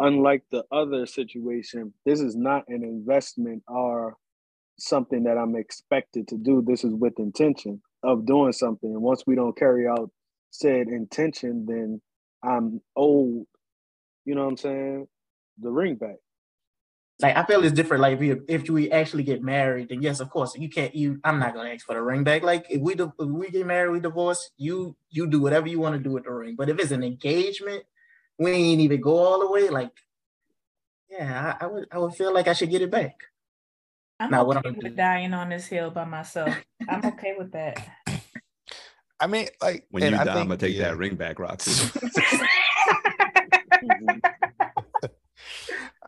unlike 0.00 0.42
the 0.50 0.64
other 0.72 1.06
situation, 1.06 1.94
this 2.04 2.20
is 2.20 2.36
not 2.36 2.64
an 2.68 2.82
investment 2.82 3.62
or 3.68 4.16
something 4.78 5.24
that 5.24 5.38
I'm 5.38 5.56
expected 5.56 6.28
to 6.28 6.36
do. 6.36 6.62
This 6.66 6.84
is 6.84 6.94
with 6.94 7.18
intention 7.18 7.80
of 8.02 8.26
doing 8.26 8.52
something. 8.52 8.90
And 8.90 9.02
once 9.02 9.24
we 9.26 9.34
don't 9.36 9.56
carry 9.56 9.86
out 9.88 10.10
said 10.50 10.88
intention, 10.88 11.66
then 11.66 12.00
I'm 12.42 12.80
old. 12.96 13.46
You 14.24 14.34
know 14.34 14.42
what 14.44 14.50
I'm 14.50 14.56
saying? 14.56 15.08
The 15.60 15.70
ring 15.70 15.96
back. 15.96 16.16
Like 17.20 17.36
I 17.36 17.44
feel 17.44 17.62
it's 17.64 17.72
different. 17.74 18.00
Like 18.02 18.20
if 18.20 18.38
if 18.48 18.68
we 18.68 18.90
actually 18.90 19.22
get 19.22 19.40
married, 19.42 19.88
then 19.88 20.02
yes, 20.02 20.18
of 20.20 20.30
course 20.30 20.56
you 20.56 20.68
can't. 20.68 20.94
You, 20.94 21.20
I'm 21.22 21.38
not 21.38 21.54
gonna 21.54 21.70
ask 21.70 21.86
for 21.86 21.94
the 21.94 22.02
ring 22.02 22.24
back. 22.24 22.42
Like 22.42 22.66
if 22.68 22.80
we, 22.80 22.94
di- 22.96 23.04
if 23.18 23.28
we 23.28 23.50
get 23.50 23.66
married, 23.66 23.90
we 23.92 24.00
divorce. 24.00 24.50
You, 24.56 24.96
you 25.10 25.28
do 25.28 25.40
whatever 25.40 25.68
you 25.68 25.78
want 25.78 25.94
to 25.96 26.00
do 26.02 26.10
with 26.10 26.24
the 26.24 26.32
ring. 26.32 26.56
But 26.56 26.68
if 26.68 26.78
it's 26.80 26.90
an 26.90 27.04
engagement, 27.04 27.84
we 28.38 28.50
ain't 28.50 28.80
even 28.80 29.00
go 29.00 29.16
all 29.16 29.38
the 29.40 29.50
way. 29.50 29.68
Like, 29.68 29.92
yeah, 31.08 31.54
I, 31.60 31.64
I 31.64 31.68
would, 31.68 31.86
I 31.92 31.98
would 31.98 32.14
feel 32.14 32.34
like 32.34 32.48
I 32.48 32.52
should 32.52 32.70
get 32.70 32.82
it 32.82 32.90
back. 32.90 33.14
I'm 34.18 34.30
Now, 34.30 34.44
what 34.44 34.56
I'm 34.56 34.62
gonna 34.64 34.76
with 34.76 34.84
do- 34.92 34.96
dying 34.96 35.34
on 35.34 35.50
this 35.50 35.66
hill 35.66 35.90
by 35.92 36.04
myself. 36.04 36.52
I'm 36.88 37.04
okay 37.06 37.34
with 37.38 37.52
that. 37.52 37.78
I 39.20 39.28
mean, 39.28 39.46
like 39.62 39.86
When 39.90 40.02
and 40.02 40.16
you 40.16 40.20
I 40.20 40.24
die, 40.24 40.32
I'm 40.40 40.48
gonna 40.48 40.56
take 40.56 40.74
yeah. 40.74 40.88
that 40.90 40.96
ring 40.98 41.14
back, 41.14 41.38
Roxy. 41.38 41.90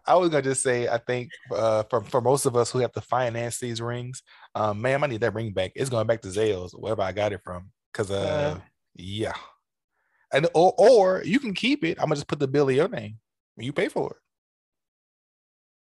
I 0.07 0.15
was 0.17 0.31
gonna 0.31 0.43
just 0.43 0.63
say, 0.63 0.89
I 0.89 0.99
think 0.99 1.31
uh, 1.55 1.83
for 1.85 2.03
for 2.03 2.21
most 2.21 2.47
of 2.47 2.57
us 2.57 2.71
who 2.71 2.79
have 2.81 2.93
to 2.93 3.01
finance 3.01 3.59
these 3.59 3.81
rings, 3.81 4.23
um, 4.55 4.81
ma'am, 4.81 5.05
I 5.05 5.07
need 5.09 5.21
that 5.23 5.35
ring 5.35 5.53
back. 5.53 5.73
It's 5.75 5.91
going 5.91 6.07
back 6.07 6.23
to 6.23 6.29
Zales, 6.29 6.73
wherever 6.73 7.03
I 7.03 7.13
got 7.13 7.33
it 7.33 7.41
from. 7.45 7.71
Cause 7.93 8.11
uh, 8.11 8.57
Uh. 8.59 8.61
yeah, 8.95 9.35
and 10.33 10.47
or 10.55 10.75
or 10.79 11.23
you 11.25 11.41
can 11.41 11.55
keep 11.55 11.85
it. 11.85 11.99
I'm 11.99 12.05
gonna 12.07 12.17
just 12.17 12.29
put 12.29 12.39
the 12.39 12.49
bill 12.49 12.69
in 12.69 12.77
your 12.77 12.89
name. 12.89 13.19
You 13.57 13.73
pay 13.73 13.89
for 13.89 14.13
it. 14.13 14.17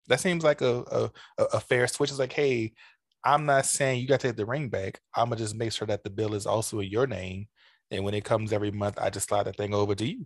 That 0.08 0.20
seems 0.20 0.44
like 0.44 0.62
a 0.62 0.84
a, 0.92 1.12
a- 1.38 1.50
a 1.56 1.60
fair 1.60 1.88
switch. 1.88 2.10
It's 2.10 2.20
like, 2.20 2.34
hey, 2.34 2.74
I'm 3.24 3.46
not 3.46 3.66
saying 3.66 4.02
you 4.02 4.08
got 4.08 4.20
to 4.22 4.28
take 4.30 4.38
the 4.38 4.46
ring 4.46 4.70
back. 4.70 5.00
I'm 5.16 5.26
gonna 5.30 5.38
just 5.38 5.56
make 5.56 5.72
sure 5.72 5.88
that 5.88 6.04
the 6.04 6.10
bill 6.10 6.34
is 6.36 6.46
also 6.46 6.80
in 6.80 6.90
your 6.90 7.08
name, 7.08 7.48
and 7.92 8.04
when 8.04 8.14
it 8.14 8.24
comes 8.26 8.54
every 8.54 8.72
month, 8.72 8.98
I 9.00 9.10
just 9.10 9.28
slide 9.30 9.44
that 9.46 9.58
thing 9.58 9.74
over 9.74 9.96
to 9.96 10.06
you 10.06 10.26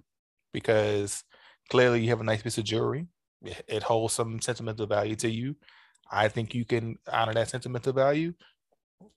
because 0.54 1.24
clearly 1.70 2.02
you 2.02 2.10
have 2.10 2.22
a 2.22 2.24
nice 2.24 2.42
piece 2.42 2.58
of 2.58 2.64
jewelry 2.66 3.08
it 3.44 3.64
it 3.68 3.84
holds 3.84 4.14
some 4.14 4.40
sentimental 4.42 4.86
value 4.88 5.16
to 5.18 5.30
you. 5.30 5.56
I 6.12 6.28
think 6.28 6.54
you 6.56 6.66
can 6.66 6.98
honor 7.12 7.34
that 7.34 7.50
sentimental 7.50 7.94
value 7.94 8.34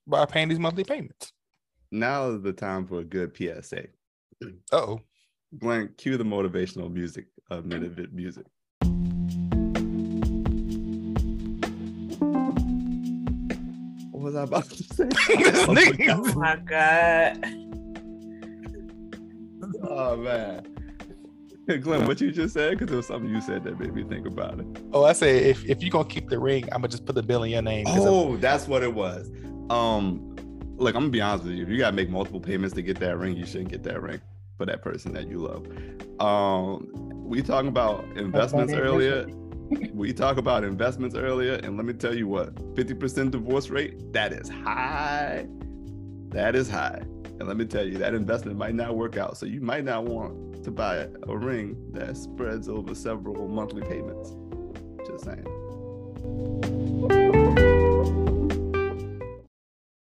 by 0.06 0.24
paying 0.26 0.48
these 0.48 0.58
monthly 0.58 0.85
payments. 0.85 1.32
now 1.90 2.30
is 2.30 2.42
the 2.42 2.52
time 2.52 2.87
for 2.87 3.00
a 3.00 3.04
good 3.04 3.37
PSA. 3.37 3.85
Oh, 4.72 5.00
Glenn, 5.58 5.90
cue 5.96 6.16
the 6.16 6.24
motivational 6.24 6.90
music 6.92 7.26
of 7.50 7.64
Minute 7.66 7.92
Vid 7.92 8.12
Music. 8.12 8.46
What 14.11 14.22
was 14.22 14.35
I 14.37 14.42
about 14.42 14.64
to 14.70 14.82
say? 14.94 15.08
This 15.38 15.68
oh 15.68 15.72
I 15.72 15.74
nigga- 15.74 16.16
Oh 16.18 16.38
my 16.38 16.56
god. 16.56 17.44
oh 19.85 20.16
man. 20.16 20.66
Glenn, 21.81 22.07
what 22.07 22.20
you 22.20 22.33
just 22.33 22.55
said? 22.55 22.72
Because 22.72 22.88
there 22.88 22.96
was 22.96 23.07
something 23.07 23.31
you 23.31 23.40
said 23.40 23.64
that 23.64 23.79
made 23.79 23.94
me 23.94 24.03
think 24.05 24.27
about 24.27 24.59
it. 24.61 24.66
oh, 24.92 25.05
I 25.05 25.12
say 25.12 25.38
if, 25.51 25.64
if 25.64 25.83
you're 25.83 25.90
gonna 25.90 26.09
keep 26.09 26.29
the 26.29 26.38
ring, 26.38 26.64
I'm 26.72 26.81
gonna 26.81 26.88
just 26.88 27.07
put 27.07 27.14
the 27.14 27.22
bill 27.22 27.42
in 27.44 27.51
your 27.51 27.62
name. 27.62 27.87
'cause 27.87 27.96
I'm- 27.98 28.09
Oh, 28.09 28.37
that's 28.37 28.66
what 28.66 28.83
it 28.83 28.92
was. 28.92 29.31
Um, 29.70 30.35
look, 30.77 30.94
I'm 30.94 31.03
gonna 31.03 31.11
be 31.12 31.20
honest 31.20 31.44
with 31.44 31.55
you. 31.55 31.62
If 31.62 31.68
you 31.68 31.79
gotta 31.79 31.94
make 31.96 32.11
multiple 32.11 32.40
payments 32.40 32.75
to 32.75 32.83
get 32.83 32.98
that 33.01 33.16
ring, 33.18 33.37
you 33.37 33.46
shouldn't 33.46 33.70
get 33.70 33.83
that 33.85 34.03
ring 34.03 34.20
for 34.59 34.66
that 34.66 34.83
person 34.83 35.12
that 35.14 35.29
you 35.29 35.38
love. 35.38 35.66
Um, 36.20 36.88
we 37.25 37.42
talking 37.42 37.68
about 37.68 38.05
investments 38.16 38.72
earlier. 38.72 39.27
we 39.94 40.12
talk 40.12 40.37
about 40.37 40.64
investments 40.64 41.14
earlier, 41.16 41.55
and 41.55 41.77
let 41.77 41.87
me 41.87 41.92
tell 41.94 42.14
you 42.14 42.27
what 42.29 42.55
50% 42.75 43.31
divorce 43.31 43.70
rate, 43.70 44.12
that 44.12 44.33
is 44.33 44.48
high. 44.48 45.46
That 46.31 46.55
is 46.55 46.68
high. 46.68 47.03
And 47.38 47.48
let 47.48 47.57
me 47.57 47.64
tell 47.64 47.87
you, 47.87 47.96
that 47.98 48.14
investment 48.14 48.59
might 48.59 48.75
not 48.75 48.96
work 48.96 49.16
out. 49.16 49.37
So 49.38 49.46
you 49.46 49.61
might 49.61 49.85
not 49.85 50.05
want 50.05 50.52
to 50.62 50.70
buy 50.70 51.09
a 51.29 51.37
ring 51.37 51.77
that 51.92 52.16
spreads 52.16 52.68
over 52.68 52.94
several 52.94 53.48
monthly 53.48 53.83
payments. 53.83 54.37
Just 55.07 55.25
saying. 55.25 55.46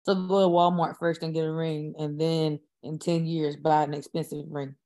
So 0.05 0.15
go 0.15 0.43
to 0.43 0.49
Walmart 0.49 0.99
first 0.99 1.23
and 1.23 1.35
get 1.35 1.45
a 1.45 1.53
ring, 1.53 1.95
and 1.99 2.21
then 2.21 2.61
in 2.83 2.99
10 2.99 3.27
years 3.27 3.57
buy 3.57 3.83
an 3.83 3.95
expensive 3.95 4.45
ring. 4.49 4.77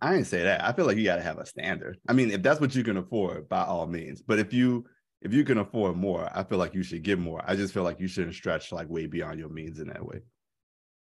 I 0.00 0.12
didn't 0.12 0.26
say 0.26 0.44
that. 0.44 0.64
I 0.64 0.72
feel 0.72 0.86
like 0.86 0.96
you 0.96 1.04
got 1.04 1.16
to 1.16 1.22
have 1.22 1.38
a 1.38 1.44
standard. 1.44 1.98
I 2.08 2.12
mean, 2.12 2.30
if 2.30 2.42
that's 2.42 2.60
what 2.60 2.74
you 2.74 2.84
can 2.84 2.96
afford, 2.96 3.48
by 3.48 3.64
all 3.64 3.86
means. 3.86 4.22
But 4.22 4.38
if 4.38 4.52
you 4.52 4.86
if 5.20 5.34
you 5.34 5.44
can 5.44 5.58
afford 5.58 5.96
more, 5.96 6.30
I 6.34 6.44
feel 6.44 6.58
like 6.58 6.74
you 6.74 6.82
should 6.82 7.02
give 7.02 7.18
more. 7.18 7.42
I 7.44 7.54
just 7.56 7.74
feel 7.74 7.82
like 7.82 8.00
you 8.00 8.08
shouldn't 8.08 8.34
stretch 8.34 8.72
like 8.72 8.88
way 8.88 9.06
beyond 9.06 9.38
your 9.38 9.50
means 9.50 9.80
in 9.80 9.88
that 9.88 10.04
way, 10.04 10.20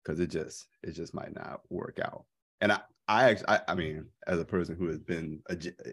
because 0.04 0.20
it 0.20 0.28
just 0.28 0.68
it 0.84 0.92
just 0.92 1.14
might 1.14 1.34
not 1.34 1.62
work 1.70 2.00
out. 2.04 2.26
And 2.62 2.72
I 2.72 2.80
I 3.08 3.30
actually 3.32 3.58
I, 3.68 3.74
mean, 3.74 4.06
as 4.28 4.40
a 4.40 4.46
person 4.46 4.76
who 4.76 4.88
has 4.88 5.00
been 5.00 5.42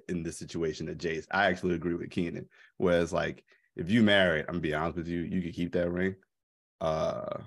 in 0.09 0.23
this 0.23 0.39
situation 0.39 0.89
at 0.89 0.99
Jace, 0.99 1.27
I 1.31 1.47
actually 1.47 1.75
agree 1.75 1.95
with 1.95 2.11
Keenan. 2.11 2.47
Whereas 2.77 3.13
like 3.13 3.45
if 3.77 3.91
you 3.91 4.03
married, 4.03 4.43
I'm 4.49 4.55
gonna 4.55 4.61
be 4.61 4.75
honest 4.75 4.97
with 4.99 5.09
you, 5.09 5.21
you 5.21 5.43
could 5.43 5.55
keep 5.55 5.73
that 5.73 5.91
ring. 5.91 6.17
Uh, 6.81 7.39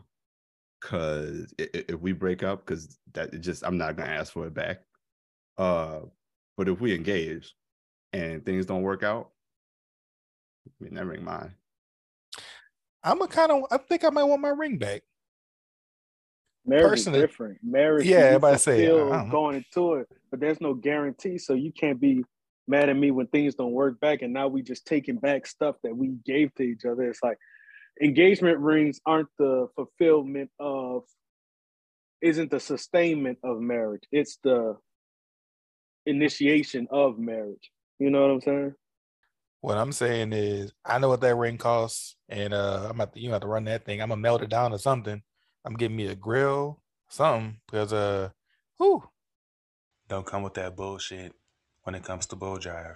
cause 0.81 1.53
if 1.59 1.99
we 1.99 2.13
break 2.13 2.41
up, 2.43 2.65
because 2.65 2.97
that 3.13 3.39
just 3.41 3.63
I'm 3.63 3.77
not 3.77 3.95
gonna 3.95 4.09
ask 4.11 4.33
for 4.33 4.47
it 4.47 4.53
back. 4.53 4.79
Uh, 5.57 6.01
but 6.57 6.67
if 6.67 6.79
we 6.79 6.95
engage 6.95 7.53
and 8.13 8.45
things 8.45 8.65
don't 8.65 8.81
work 8.81 9.03
out, 9.03 9.29
I 10.67 10.83
mean, 10.83 10.95
that 10.95 11.05
ring 11.05 11.23
mine. 11.23 11.53
I'm 13.03 13.21
a 13.21 13.27
kind 13.27 13.51
of. 13.51 13.63
I 13.71 13.77
think 13.77 14.03
I 14.03 14.09
might 14.09 14.23
want 14.23 14.41
my 14.41 14.49
ring 14.49 14.77
back. 14.77 15.03
Marriage 16.65 16.89
Personally- 16.89 17.19
is 17.19 17.23
different. 17.23 17.57
Marriage, 17.63 18.05
Yeah, 18.05 18.17
everybody 18.17 18.57
say, 18.57 18.85
I 18.85 19.29
going 19.29 19.55
into 19.55 19.95
it, 19.95 20.07
but 20.29 20.39
there's 20.39 20.61
no 20.61 20.73
guarantee. 20.73 21.37
So 21.37 21.53
you 21.53 21.71
can't 21.71 21.99
be 21.99 22.23
mad 22.67 22.89
at 22.89 22.95
me 22.95 23.11
when 23.11 23.27
things 23.27 23.55
don't 23.55 23.71
work 23.71 23.99
back, 23.99 24.21
and 24.21 24.33
now 24.33 24.47
we 24.47 24.61
just 24.61 24.85
taking 24.85 25.17
back 25.17 25.47
stuff 25.47 25.75
that 25.83 25.95
we 25.95 26.09
gave 26.25 26.53
to 26.55 26.63
each 26.63 26.85
other. 26.85 27.09
It's 27.09 27.23
like 27.23 27.37
engagement 28.01 28.59
rings 28.59 28.99
aren't 29.05 29.29
the 29.37 29.67
fulfillment 29.75 30.51
of, 30.59 31.03
isn't 32.21 32.51
the 32.51 32.59
sustainment 32.59 33.39
of 33.43 33.59
marriage. 33.59 34.03
It's 34.11 34.37
the 34.43 34.77
initiation 36.05 36.87
of 36.91 37.17
marriage. 37.17 37.71
You 37.97 38.09
know 38.09 38.21
what 38.21 38.31
I'm 38.31 38.41
saying? 38.41 38.75
What 39.61 39.77
I'm 39.77 39.91
saying 39.91 40.31
is, 40.31 40.71
I 40.85 40.99
know 40.99 41.09
what 41.09 41.21
that 41.21 41.35
ring 41.35 41.57
costs, 41.57 42.15
and 42.29 42.53
uh, 42.53 42.85
I'm 42.85 42.91
about 42.91 43.13
to, 43.13 43.19
you 43.19 43.31
have 43.31 43.41
to 43.41 43.47
run 43.47 43.65
that 43.65 43.83
thing. 43.83 44.01
I'm 44.01 44.09
gonna 44.09 44.21
melt 44.21 44.41
it 44.41 44.49
down 44.49 44.71
or 44.71 44.77
something. 44.77 45.21
I'm 45.65 45.73
getting 45.73 45.97
me 45.97 46.07
a 46.07 46.15
grill, 46.15 46.81
something, 47.09 47.57
because 47.69 47.91
uh, 47.91 48.29
whew, 48.77 49.03
don't 50.07 50.25
come 50.25 50.41
with 50.41 50.53
that 50.53 50.77
bullshit 50.77 51.33
when 51.83 51.95
it 51.95 52.03
comes 52.03 52.25
to 52.27 52.37
bull 52.37 52.57
jive. 52.57 52.95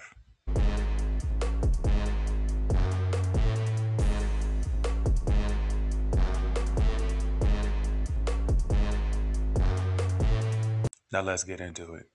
Now 11.11 11.21
let's 11.21 11.43
get 11.43 11.59
into 11.59 11.93
it. 11.95 12.05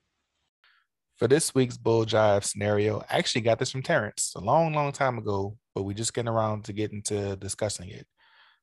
For 1.16 1.28
this 1.28 1.54
week's 1.54 1.76
bull 1.76 2.06
jive 2.06 2.42
scenario, 2.42 3.00
I 3.10 3.18
actually 3.18 3.42
got 3.42 3.58
this 3.58 3.70
from 3.70 3.82
Terrence 3.82 4.32
a 4.34 4.40
long, 4.40 4.72
long 4.72 4.92
time 4.92 5.18
ago, 5.18 5.58
but 5.74 5.82
we 5.82 5.92
just 5.92 6.14
getting 6.14 6.28
around 6.28 6.64
to 6.64 6.72
getting 6.72 7.02
to 7.02 7.36
discussing 7.36 7.90
it. 7.90 8.06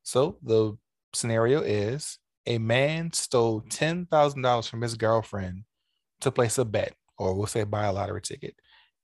So 0.04 0.38
the 0.42 0.78
scenario 1.16 1.62
is 1.62 2.20
a 2.46 2.58
man 2.58 3.12
stole 3.14 3.62
ten 3.70 4.06
thousand 4.06 4.42
dollars 4.42 4.68
from 4.68 4.82
his 4.82 4.96
girlfriend 4.96 5.64
to 6.22 6.32
place 6.32 6.58
a 6.58 6.66
bet, 6.66 6.94
or 7.18 7.34
we'll 7.34 7.48
say 7.48 7.64
buy 7.64 7.86
a 7.86 7.94
lottery 7.94 8.22
ticket, 8.22 8.56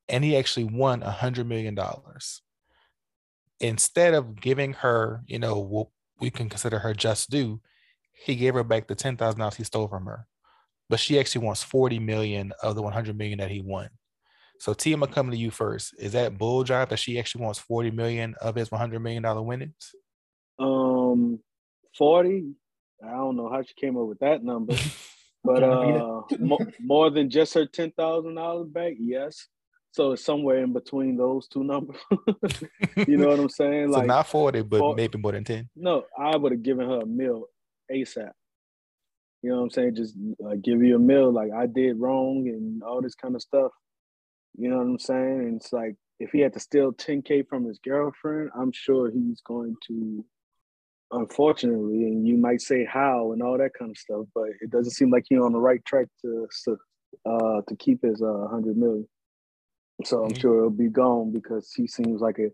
and 0.08 0.24
he 0.24 0.36
actually 0.38 0.66
won 0.66 1.04
a 1.04 1.12
hundred 1.12 1.48
million 1.48 1.76
dollars. 1.76 2.42
Instead 3.60 4.14
of 4.14 4.40
giving 4.40 4.74
her, 4.74 5.22
you 5.28 5.40
know, 5.40 5.60
what 5.60 5.88
we 6.20 6.30
can 6.30 6.50
consider 6.50 6.80
her 6.80 6.94
just 6.94 7.30
due, 7.30 7.62
he 8.14 8.36
gave 8.36 8.54
her 8.54 8.64
back 8.64 8.88
the 8.88 8.96
ten 8.96 9.18
thousand 9.18 9.40
dollars 9.40 9.56
he 9.56 9.64
stole 9.64 9.88
from 9.88 10.06
her 10.06 10.28
but 10.92 11.00
she 11.00 11.18
actually 11.18 11.46
wants 11.46 11.64
40 11.64 12.00
million 12.00 12.52
of 12.62 12.76
the 12.76 12.82
100 12.82 13.18
million 13.18 13.40
that 13.40 13.50
he 13.50 13.62
won. 13.62 13.88
So 14.60 14.74
T, 14.74 14.92
I'm 14.92 15.00
gonna 15.00 15.12
come 15.12 15.32
to 15.32 15.38
you 15.38 15.50
first. 15.50 15.96
Is 15.98 16.12
that 16.12 16.38
bull 16.38 16.66
jive 16.66 16.90
that 16.90 17.00
she 17.00 17.18
actually 17.18 17.46
wants 17.46 17.60
40 17.60 17.92
million 17.92 18.36
of 18.42 18.56
his 18.56 18.70
100 18.70 19.00
million 19.00 19.24
dollar 19.24 19.42
winnings? 19.42 19.96
Um, 20.60 21.40
40. 21.98 22.54
I 23.04 23.12
don't 23.12 23.36
know 23.36 23.50
how 23.50 23.62
she 23.64 23.74
came 23.74 23.98
up 23.98 24.08
with 24.08 24.20
that 24.20 24.44
number, 24.44 24.76
but 25.44 25.60
Trying 25.60 25.72
to 25.98 26.24
beat 26.30 26.36
uh, 26.40 26.46
mo- 26.46 26.72
more 26.80 27.10
than 27.10 27.30
just 27.30 27.54
her 27.56 27.66
ten 27.66 27.92
thousand 27.92 28.36
dollars 28.36 28.68
back. 28.70 28.94
Yes. 29.00 29.48
So 29.94 30.14
it's 30.14 30.24
somewhere 30.24 30.64
in 30.64 30.72
between 30.72 31.18
those 31.18 31.48
two 31.50 31.66
numbers. 31.66 31.98
you 33.08 33.18
know 33.18 33.28
what 33.28 33.40
I'm 33.40 33.50
saying? 33.50 33.92
so 33.92 34.00
Like, 34.00 34.08
not 34.08 34.26
40, 34.26 34.62
but 34.62 34.80
for- 34.80 34.96
maybe 34.96 35.18
more 35.18 35.34
than 35.34 35.44
10. 35.44 35.70
no, 35.76 36.06
I 36.18 36.38
would 36.38 36.54
have 36.54 36.64
given 36.64 36.88
her 36.88 37.02
a 37.02 37.06
meal 37.06 37.48
ASAP. 37.92 38.32
You 39.42 39.50
know 39.50 39.58
what 39.58 39.64
I'm 39.64 39.70
saying? 39.72 39.96
Just 39.96 40.16
uh, 40.46 40.56
give 40.64 40.82
you 40.82 40.96
a 40.96 41.00
meal, 41.00 41.30
like 41.34 41.52
I 41.52 41.66
did 41.66 42.00
wrong 42.00 42.48
and 42.48 42.82
all 42.84 43.02
this 43.02 43.16
kind 43.16 43.36
of 43.36 43.42
stuff. 43.42 43.72
You 44.58 44.70
know 44.70 44.78
what 44.78 44.84
I'm 44.84 45.00
saying? 45.00 45.40
And 45.42 45.56
it's 45.60 45.74
like 45.74 45.96
if 46.22 46.32
he 46.32 46.40
had 46.40 46.54
to 46.54 46.60
steal 46.62 46.94
10k 46.94 47.48
from 47.50 47.66
his 47.66 47.80
girlfriend, 47.80 48.52
I'm 48.58 48.72
sure 48.72 49.12
he's 49.12 49.42
going 49.42 49.76
to. 49.88 50.24
Unfortunately, 51.14 52.04
and 52.06 52.26
you 52.26 52.38
might 52.38 52.62
say 52.62 52.86
how 52.86 53.34
and 53.34 53.42
all 53.44 53.58
that 53.58 53.74
kind 53.78 53.92
of 53.92 53.98
stuff, 53.98 54.26
but 54.34 54.46
it 54.62 54.70
doesn't 54.70 54.92
seem 54.94 55.10
like 55.10 55.26
he's 55.28 55.40
on 55.40 55.52
the 55.52 55.60
right 55.60 55.84
track 55.84 56.08
to 56.22 56.48
to, 56.66 56.78
uh, 57.26 57.62
to 57.68 57.76
keep 57.76 58.02
his 58.02 58.22
uh, 58.22 58.48
hundred 58.50 58.78
million. 58.78 59.08
So 60.06 60.24
I'm 60.24 60.32
Mhm. 60.32 60.40
sure 60.40 60.58
it'll 60.58 60.70
be 60.70 60.88
gone 60.90 61.32
because 61.32 61.74
he 61.74 61.86
seems 61.88 62.22
like 62.22 62.40
a 62.40 62.50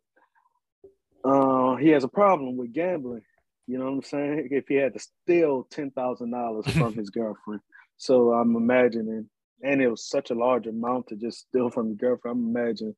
uh, 1.28 1.76
he 1.76 1.89
has 1.89 2.04
a 2.04 2.08
problem 2.08 2.58
with 2.58 2.74
gambling. 2.74 3.24
You 3.67 3.78
know 3.78 3.86
what 3.86 3.91
I'm 3.91 4.02
saying? 4.04 4.48
If 4.52 4.67
he 4.67 4.76
had 4.76 4.93
to 4.93 5.00
steal 5.00 5.63
ten 5.70 5.91
thousand 5.91 6.32
dollars 6.32 6.65
from 6.78 6.96
his 6.96 7.10
girlfriend, 7.12 7.62
so 7.98 8.32
I'm 8.34 8.56
imagining, 8.56 9.30
and 9.62 9.82
it 9.82 9.89
was 9.89 10.08
such 10.10 10.32
a 10.32 10.36
large 10.36 10.65
amount 10.67 11.08
to 11.08 11.15
just 11.15 11.48
steal 11.48 11.70
from 11.70 11.88
your 11.89 11.96
girlfriend. 11.96 12.38
I'm 12.39 12.56
imagining 12.56 12.96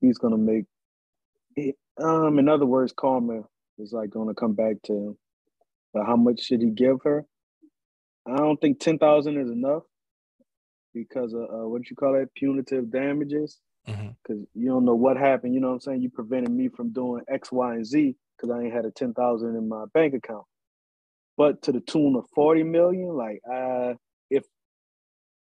he's 0.00 0.18
gonna 0.18 0.38
make. 0.38 0.64
it, 1.56 1.76
Um, 1.98 2.38
in 2.38 2.48
other 2.48 2.66
words, 2.66 2.92
karma 2.92 3.44
is 3.78 3.92
like 3.92 4.10
gonna 4.10 4.34
come 4.34 4.54
back 4.54 4.76
to. 4.86 5.16
But 5.94 6.06
how 6.06 6.16
much 6.16 6.42
should 6.42 6.62
he 6.62 6.70
give 6.70 6.98
her? 7.04 7.24
I 8.26 8.36
don't 8.36 8.60
think 8.60 8.80
ten 8.80 8.98
thousand 8.98 9.38
is 9.40 9.50
enough 9.50 9.84
because 10.94 11.34
of 11.34 11.42
uh, 11.42 11.68
what 11.68 11.90
you 11.90 11.96
call 11.96 12.16
it, 12.16 12.30
punitive 12.34 12.90
damages 12.90 13.58
because 14.22 14.42
you 14.54 14.68
don't 14.68 14.84
know 14.84 14.94
what 14.94 15.16
happened. 15.16 15.54
You 15.54 15.60
know 15.60 15.68
what 15.68 15.74
I'm 15.74 15.80
saying? 15.80 16.02
You 16.02 16.10
prevented 16.10 16.50
me 16.52 16.68
from 16.68 16.92
doing 16.92 17.24
X, 17.28 17.52
Y, 17.52 17.74
and 17.74 17.86
Z 17.86 18.16
because 18.36 18.54
I 18.54 18.62
ain't 18.64 18.74
had 18.74 18.84
a 18.86 18.90
ten 18.90 19.14
thousand 19.14 19.56
in 19.56 19.68
my 19.68 19.84
bank 19.94 20.14
account. 20.14 20.44
But 21.36 21.62
to 21.62 21.72
the 21.72 21.80
tune 21.80 22.16
of 22.16 22.26
forty 22.34 22.62
million, 22.62 23.10
like 23.10 23.40
uh, 23.50 23.94
if 24.30 24.44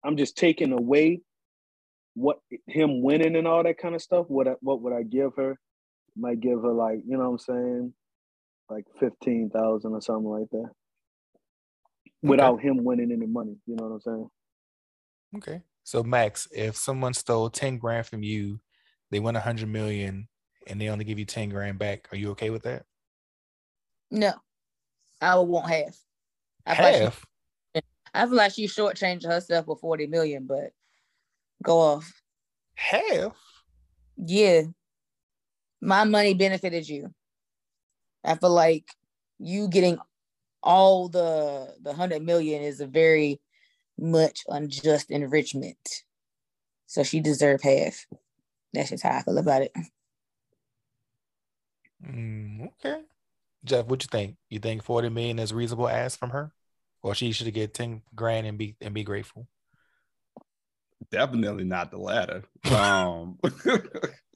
I'm 0.04 0.16
just 0.16 0.36
taking 0.36 0.72
away 0.72 1.20
what 2.14 2.38
him 2.66 3.02
winning 3.02 3.36
and 3.36 3.48
all 3.48 3.62
that 3.62 3.78
kind 3.78 3.94
of 3.94 4.02
stuff, 4.02 4.26
what 4.28 4.48
I, 4.48 4.54
what 4.60 4.82
would 4.82 4.92
I 4.92 5.02
give 5.02 5.32
her? 5.36 5.58
Might 6.16 6.40
give 6.40 6.62
her 6.62 6.72
like 6.72 7.00
you 7.06 7.16
know 7.16 7.30
what 7.30 7.30
I'm 7.30 7.38
saying, 7.38 7.94
like 8.70 8.84
fifteen 8.98 9.50
thousand 9.50 9.92
or 9.92 10.00
something 10.00 10.28
like 10.28 10.48
that, 10.50 10.70
without 12.22 12.60
him 12.60 12.82
winning 12.84 13.12
any 13.12 13.26
money. 13.26 13.56
You 13.66 13.76
know 13.76 13.88
what 13.88 13.94
I'm 13.94 14.00
saying? 14.00 14.28
Okay. 15.36 15.62
So 15.84 16.02
Max, 16.02 16.46
if 16.52 16.76
someone 16.76 17.12
stole 17.12 17.50
10 17.50 17.78
grand 17.78 18.06
from 18.06 18.22
you, 18.22 18.60
they 19.10 19.18
win 19.18 19.34
a 19.34 19.40
100 19.40 19.68
million, 19.68 20.28
and 20.68 20.80
they 20.80 20.88
only 20.88 21.04
give 21.04 21.18
you 21.18 21.24
10 21.24 21.48
grand 21.48 21.78
back, 21.78 22.08
are 22.12 22.16
you 22.16 22.30
okay 22.30 22.50
with 22.50 22.62
that? 22.62 22.84
No, 24.10 24.32
I 25.20 25.36
would 25.36 25.48
want 25.48 25.68
half. 25.68 25.96
I 26.64 26.74
feel 26.76 26.84
like 26.84 26.94
she- 26.94 27.00
Half. 27.02 27.24
I 28.14 28.26
feel 28.26 28.34
like 28.34 28.52
she 28.52 28.66
shortchanged 28.66 29.26
herself 29.26 29.66
with 29.66 29.80
40 29.80 30.06
million, 30.06 30.46
but 30.46 30.70
go 31.62 31.78
off. 31.78 32.12
Half. 32.74 33.36
Yeah. 34.16 34.62
My 35.80 36.04
money 36.04 36.34
benefited 36.34 36.86
you. 36.88 37.12
I 38.24 38.36
feel 38.36 38.50
like 38.50 38.84
you 39.38 39.68
getting 39.68 39.98
all 40.62 41.08
the 41.08 41.74
the 41.82 41.92
hundred 41.92 42.22
million 42.22 42.62
is 42.62 42.80
a 42.80 42.86
very 42.86 43.40
much 43.98 44.44
unjust 44.48 45.10
enrichment. 45.10 46.04
So 46.86 47.02
she 47.02 47.20
deserved 47.20 47.64
half. 47.64 48.06
That's 48.72 48.90
just 48.90 49.02
how 49.02 49.16
I 49.18 49.22
feel 49.22 49.38
about 49.38 49.62
it. 49.62 49.72
Mm, 52.06 52.68
okay. 52.68 53.02
Jeff, 53.64 53.86
what 53.86 54.02
you 54.02 54.08
think? 54.10 54.36
You 54.48 54.58
think 54.58 54.82
40 54.82 55.08
million 55.08 55.38
is 55.38 55.52
reasonable 55.52 55.88
ask 55.88 56.18
from 56.18 56.30
her? 56.30 56.52
Or 57.02 57.14
she 57.14 57.32
should 57.32 57.52
get 57.52 57.74
10 57.74 58.02
grand 58.14 58.46
and 58.46 58.58
be 58.58 58.76
and 58.80 58.94
be 58.94 59.04
grateful? 59.04 59.48
Definitely 61.10 61.64
not 61.64 61.90
the 61.90 61.98
latter. 61.98 62.44
Um, 62.70 63.38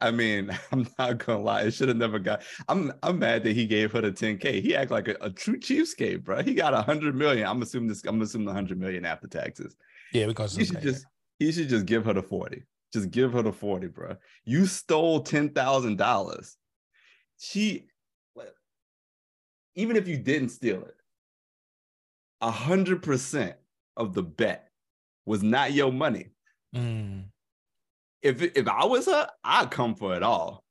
I 0.00 0.10
mean, 0.10 0.56
I'm 0.72 0.88
not 0.98 1.18
gonna 1.18 1.42
lie. 1.42 1.62
It 1.62 1.72
should 1.72 1.88
have 1.88 1.96
never 1.96 2.18
got. 2.18 2.42
I'm 2.68 2.92
I'm 3.02 3.18
mad 3.18 3.44
that 3.44 3.54
he 3.54 3.66
gave 3.66 3.92
her 3.92 4.00
the 4.00 4.12
10k. 4.12 4.62
He 4.62 4.74
act 4.76 4.90
like 4.90 5.08
a, 5.08 5.16
a 5.20 5.30
true 5.30 5.58
cheapskate, 5.58 6.24
bro. 6.24 6.42
He 6.42 6.54
got 6.54 6.74
hundred 6.84 7.14
million. 7.14 7.46
I'm 7.46 7.62
assuming 7.62 7.88
this. 7.88 8.04
I'm 8.04 8.20
assuming 8.22 8.46
the 8.46 8.52
hundred 8.52 8.78
million 8.78 9.04
after 9.04 9.28
taxes. 9.28 9.76
Yeah, 10.12 10.26
because 10.26 10.56
He 10.56 10.64
should 10.64 10.82
just 10.82 11.06
he 11.38 11.52
should 11.52 11.68
just 11.68 11.86
give 11.86 12.04
her 12.04 12.12
the 12.12 12.22
40. 12.22 12.62
Just 12.92 13.10
give 13.10 13.32
her 13.32 13.42
the 13.42 13.52
40, 13.52 13.86
bro. 13.88 14.16
You 14.44 14.66
stole 14.66 15.20
ten 15.20 15.50
thousand 15.50 15.96
dollars. 15.96 16.56
She, 17.38 17.86
even 19.74 19.96
if 19.96 20.06
you 20.06 20.18
didn't 20.18 20.50
steal 20.50 20.82
it, 20.82 20.94
hundred 22.42 23.02
percent 23.02 23.56
of 23.96 24.12
the 24.14 24.22
bet 24.22 24.68
was 25.24 25.42
not 25.42 25.72
your 25.72 25.92
money. 25.92 26.28
Mm, 26.74 27.24
If 28.22 28.42
if 28.42 28.68
I 28.68 28.84
was 28.84 29.06
her, 29.06 29.28
I'd 29.44 29.70
come 29.70 29.94
for 29.94 30.14
it 30.14 30.22
all. 30.22 30.64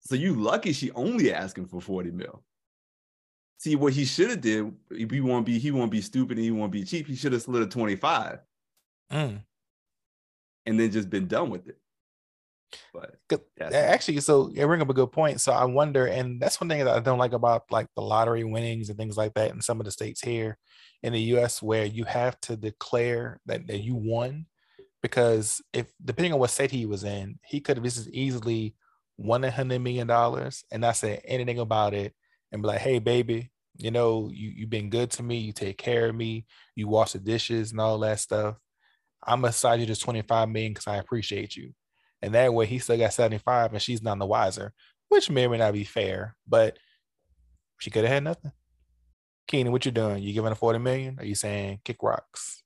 So 0.00 0.14
you 0.14 0.34
lucky 0.34 0.72
she 0.72 0.90
only 0.92 1.32
asking 1.32 1.66
for 1.66 1.80
40 1.80 2.10
mil. 2.10 2.42
See 3.58 3.76
what 3.76 3.94
he 3.94 4.04
should 4.04 4.30
have 4.30 4.40
did, 4.40 4.72
he 4.94 5.20
won't 5.20 5.46
be 5.46 5.58
he 5.58 5.70
won't 5.70 5.90
be 5.90 6.00
stupid 6.00 6.36
and 6.36 6.44
he 6.44 6.50
won't 6.50 6.72
be 6.72 6.84
cheap. 6.84 7.06
He 7.06 7.16
should 7.16 7.32
have 7.32 7.42
slid 7.42 7.62
a 7.62 7.66
25 7.66 8.38
mm. 9.12 9.42
and 10.66 10.80
then 10.80 10.90
just 10.90 11.08
been 11.08 11.26
done 11.26 11.50
with 11.50 11.68
it. 11.68 11.78
But 12.92 13.16
Actually, 13.72 14.20
so 14.20 14.50
you 14.50 14.66
bring 14.66 14.82
up 14.82 14.90
a 14.90 14.94
good 14.94 15.12
point. 15.12 15.40
So 15.40 15.52
I 15.52 15.64
wonder, 15.64 16.06
and 16.06 16.40
that's 16.40 16.60
one 16.60 16.68
thing 16.68 16.84
that 16.84 16.96
I 16.96 17.00
don't 17.00 17.18
like 17.18 17.32
about 17.32 17.64
like 17.70 17.86
the 17.94 18.02
lottery 18.02 18.44
winnings 18.44 18.88
and 18.88 18.98
things 18.98 19.16
like 19.16 19.34
that 19.34 19.52
in 19.52 19.60
some 19.60 19.80
of 19.80 19.84
the 19.84 19.92
states 19.92 20.20
here 20.20 20.58
in 21.02 21.12
the 21.12 21.20
US 21.20 21.62
where 21.62 21.84
you 21.84 22.04
have 22.04 22.40
to 22.42 22.56
declare 22.56 23.40
that, 23.46 23.66
that 23.66 23.80
you 23.80 23.94
won. 23.94 24.46
Because 25.04 25.60
if 25.74 25.92
depending 26.02 26.32
on 26.32 26.38
what 26.38 26.48
state 26.48 26.70
he 26.70 26.86
was 26.86 27.04
in, 27.04 27.38
he 27.44 27.60
could 27.60 27.76
have 27.76 27.84
just 27.84 28.08
easily 28.08 28.74
won 29.18 29.44
a 29.44 29.50
hundred 29.50 29.80
million 29.80 30.06
dollars 30.06 30.64
and 30.72 30.80
not 30.80 30.96
say 30.96 31.20
anything 31.26 31.58
about 31.58 31.92
it 31.92 32.14
and 32.50 32.62
be 32.62 32.68
like, 32.68 32.80
hey 32.80 33.00
baby, 33.00 33.50
you 33.76 33.90
know, 33.90 34.30
you, 34.32 34.48
you've 34.56 34.70
been 34.70 34.88
good 34.88 35.10
to 35.10 35.22
me, 35.22 35.36
you 35.36 35.52
take 35.52 35.76
care 35.76 36.08
of 36.08 36.14
me, 36.14 36.46
you 36.74 36.88
wash 36.88 37.12
the 37.12 37.18
dishes 37.18 37.70
and 37.70 37.82
all 37.82 37.98
that 37.98 38.18
stuff. 38.18 38.56
I'm 39.22 39.42
gonna 39.42 39.52
side 39.52 39.80
you 39.80 39.84
this 39.84 39.98
25 39.98 40.48
million 40.48 40.72
because 40.72 40.86
I 40.86 40.96
appreciate 40.96 41.54
you. 41.54 41.74
And 42.22 42.34
that 42.34 42.54
way 42.54 42.64
he 42.64 42.78
still 42.78 42.96
got 42.96 43.12
75 43.12 43.74
and 43.74 43.82
she's 43.82 44.00
none 44.00 44.18
the 44.18 44.24
wiser, 44.24 44.72
which 45.10 45.28
may 45.28 45.44
or 45.44 45.50
may 45.50 45.58
not 45.58 45.74
be 45.74 45.84
fair, 45.84 46.34
but 46.48 46.78
she 47.78 47.90
could 47.90 48.04
have 48.04 48.12
had 48.14 48.24
nothing. 48.24 48.52
Keenan, 49.48 49.70
what 49.70 49.84
you 49.84 49.92
doing? 49.92 50.22
You 50.22 50.32
giving 50.32 50.52
a 50.52 50.54
40 50.54 50.78
million? 50.78 51.18
Are 51.18 51.26
you 51.26 51.34
saying 51.34 51.80
kick 51.84 51.98
rocks? 52.02 52.63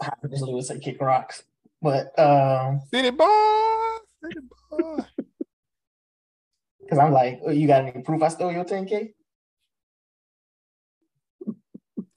I 0.00 0.10
usually 0.30 0.54
would 0.54 0.64
say 0.64 0.78
kick 0.78 1.00
rocks, 1.00 1.44
but 1.80 2.16
um, 2.18 2.82
City 2.90 3.10
boy, 3.10 3.96
city 4.22 4.40
boy. 4.70 4.98
because 6.86 6.98
I'm 6.98 7.12
like, 7.12 7.40
oh, 7.44 7.50
you 7.50 7.66
got 7.66 7.84
any 7.84 8.02
proof 8.02 8.22
I 8.22 8.28
stole 8.28 8.52
your 8.52 8.64
10k? 8.64 9.12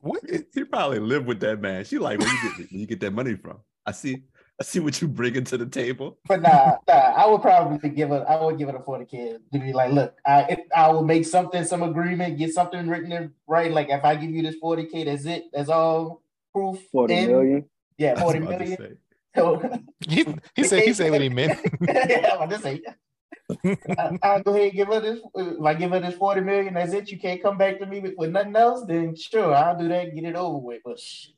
What? 0.02 0.22
he 0.54 0.64
probably 0.64 1.00
lived 1.00 1.28
with 1.28 1.40
that 1.42 1.62
man. 1.62 1.84
She 1.84 1.98
like, 1.98 2.20
where 2.20 2.30
you 2.30 2.42
get 2.42 2.72
where 2.72 2.80
you 2.80 2.86
get 2.86 3.00
that 3.02 3.14
money 3.14 3.36
from? 3.36 3.58
I 3.86 3.92
see, 3.92 4.24
I 4.60 4.64
see 4.64 4.80
what 4.80 5.02
you 5.02 5.08
bringing 5.08 5.44
to 5.46 5.58
the 5.58 5.66
table. 5.66 6.20
But 6.28 6.42
nah, 6.42 6.78
nah, 6.88 6.94
I 6.94 7.26
would 7.26 7.42
probably 7.42 7.90
give 7.90 8.12
it. 8.12 8.24
I 8.28 8.42
would 8.42 8.58
give 8.58 8.70
it 8.70 8.76
a 8.76 8.80
40k 8.80 9.40
to 9.52 9.60
be 9.60 9.74
like, 9.74 9.92
look, 9.92 10.16
I 10.26 10.42
if 10.44 10.60
I 10.76 10.90
will 10.90 11.04
make 11.04 11.26
something, 11.26 11.64
some 11.64 11.84
agreement, 11.84 12.38
get 12.38 12.54
something 12.54 12.88
written 12.88 13.12
in 13.12 13.34
right. 13.48 13.72
Like 13.72 13.90
if 13.90 14.06
I 14.06 14.16
give 14.16 14.32
you 14.32 14.42
this 14.42 14.56
40k, 14.64 15.06
that's 15.06 15.26
it. 15.26 15.46
That's 15.52 15.70
all 15.70 16.22
proof. 16.54 16.80
40 16.92 17.14
in. 17.14 17.28
million. 17.32 17.66
Yeah, 17.98 18.12
I 18.18 18.24
was 18.24 18.34
40 18.34 18.38
about 18.40 18.52
to 18.52 18.58
million. 18.60 18.78
say. 18.78 18.94
So 19.36 19.80
He, 20.08 20.26
he 20.56 20.64
said 20.64 20.84
he 20.84 20.94
said 20.94 21.12
what 21.12 21.22
he 21.22 21.30
meant. 21.30 21.60
yeah, 21.82 22.38
I'm 22.40 22.50
just 22.50 22.64
say. 22.64 22.82
I, 22.86 23.70
uh, 23.98 24.18
I'll 24.22 24.44
go 24.44 24.52
ahead 24.54 24.66
and 24.70 24.74
give 24.74 24.88
her 24.90 25.00
this. 25.00 25.20
Uh, 25.38 25.56
if 25.58 25.64
I 25.64 25.74
give 25.74 25.92
her 25.92 26.00
this 26.00 26.16
40 26.16 26.42
million, 26.42 26.74
that's 26.76 26.94
it. 26.94 27.10
You 27.12 27.20
can't 27.20 27.42
come 27.42 27.58
back 27.58 27.80
to 27.80 27.86
me 27.86 28.00
with, 28.00 28.14
with 28.18 28.32
nothing 28.32 28.56
else. 28.56 28.86
Then 28.86 29.16
sure, 29.16 29.54
I'll 29.54 29.78
do 29.78 29.88
that. 29.88 30.08
and 30.08 30.16
Get 30.16 30.30
it 30.30 30.36
over 30.36 30.58
with. 30.58 30.82
But 30.86 31.00
sh- 31.00 31.30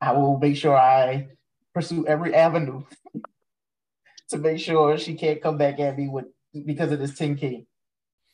I 0.00 0.12
will 0.12 0.38
make 0.38 0.56
sure 0.56 0.76
I 0.76 1.28
pursue 1.74 2.06
every 2.06 2.34
avenue 2.34 2.82
to 4.30 4.38
make 4.38 4.60
sure 4.60 4.96
she 4.98 5.14
can't 5.14 5.40
come 5.42 5.56
back 5.58 5.80
at 5.80 5.96
me 5.96 6.08
with 6.08 6.26
because 6.64 6.92
of 6.92 6.98
this 6.98 7.12
10k. 7.12 7.66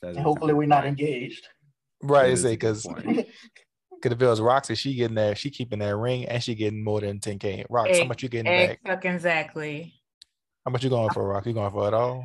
And 0.03 0.19
hopefully 0.19 0.53
we're 0.55 0.67
not 0.67 0.87
engaged. 0.87 1.47
Right, 2.03 2.31
is 2.31 2.45
a 2.45 2.57
good 2.57 2.77
because 4.05 4.17
if 4.17 4.23
it 4.23 4.27
was 4.29 4.41
Roxy, 4.43 4.75
she 4.75 4.95
getting 4.95 5.15
that, 5.15 5.39
she 5.39 5.49
keeping 5.49 5.79
that 5.79 5.97
ring 5.97 6.27
and 6.27 6.43
she 6.43 6.55
getting 6.55 6.85
more 6.85 7.01
than 7.01 7.21
10k. 7.21 7.67
Rox, 7.69 7.99
how 7.99 8.05
much 8.05 8.23
you 8.23 8.29
getting 8.29 8.53
back? 8.53 8.81
Fucking 8.85 9.15
exactly. 9.15 9.95
How 10.63 10.73
much 10.73 10.85
you 10.85 10.91
going 10.91 11.09
for, 11.09 11.25
Rox? 11.25 11.47
You 11.47 11.55
going 11.55 11.73
for 11.73 11.89
it 11.89 11.95
all? 11.95 12.23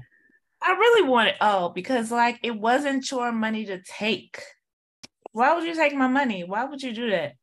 I 0.62 0.72
really 0.72 1.08
want 1.08 1.30
it 1.30 1.36
all 1.40 1.70
because 1.70 2.12
like 2.12 2.38
it 2.44 2.52
wasn't 2.52 3.10
your 3.10 3.32
money 3.32 3.66
to 3.66 3.82
take. 3.82 4.42
Why 5.32 5.56
would 5.56 5.64
you 5.64 5.74
take 5.74 5.96
my 5.96 6.08
money? 6.08 6.44
Why 6.44 6.66
would 6.66 6.84
you 6.84 6.94
do 6.94 7.12
that? 7.12 7.36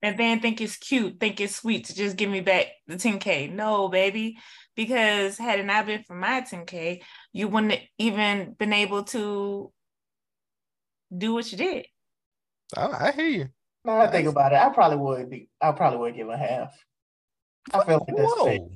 And 0.00 0.18
then 0.18 0.40
think 0.40 0.62
it's 0.62 0.78
cute, 0.78 1.20
think 1.20 1.38
it's 1.38 1.56
sweet 1.56 1.84
to 1.86 1.94
just 1.94 2.16
give 2.16 2.30
me 2.30 2.40
back 2.40 2.68
the 2.86 2.94
10K. 2.94 3.52
No, 3.52 3.88
baby. 3.88 4.38
Because 4.76 5.36
had 5.36 5.58
it 5.58 5.66
not 5.66 5.84
been 5.84 6.04
for 6.04 6.14
my 6.14 6.40
10K, 6.40 7.02
you 7.34 7.48
wouldn't 7.48 7.72
have 7.72 7.82
even 7.98 8.54
been 8.58 8.72
able 8.72 9.02
to 9.04 9.70
do 11.14 11.34
what 11.34 11.52
you 11.52 11.58
did. 11.58 11.86
I, 12.74 13.08
I 13.08 13.12
hear 13.12 13.26
you. 13.26 13.48
Now 13.88 14.02
I 14.02 14.08
think 14.08 14.28
about 14.28 14.52
it, 14.52 14.56
I 14.56 14.68
probably 14.68 14.98
would 14.98 15.30
be. 15.30 15.48
I 15.62 15.72
probably 15.72 15.98
would 16.00 16.14
give 16.14 16.28
a 16.28 16.36
half. 16.36 16.76
I 17.72 17.84
feel 17.86 18.04
like 18.06 18.16
that's 18.16 18.34
fair. 18.42 18.58
Whoa. 18.58 18.70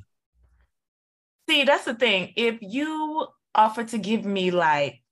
See, 1.51 1.65
that's 1.65 1.85
the 1.85 1.95
thing. 1.95 2.33
If 2.35 2.61
you 2.63 3.27
offer 3.55 3.85
to 3.85 3.99
give 3.99 4.25
me 4.25 4.51
like 4.51 5.03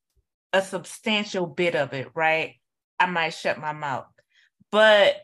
a 0.55 0.63
substantial 0.63 1.47
bit 1.47 1.75
of 1.75 1.93
it, 1.93 2.09
right? 2.15 2.55
I 2.99 3.07
might 3.07 3.35
shut 3.35 3.61
my 3.61 3.75
mouth. 3.75 4.07
But 4.73 5.17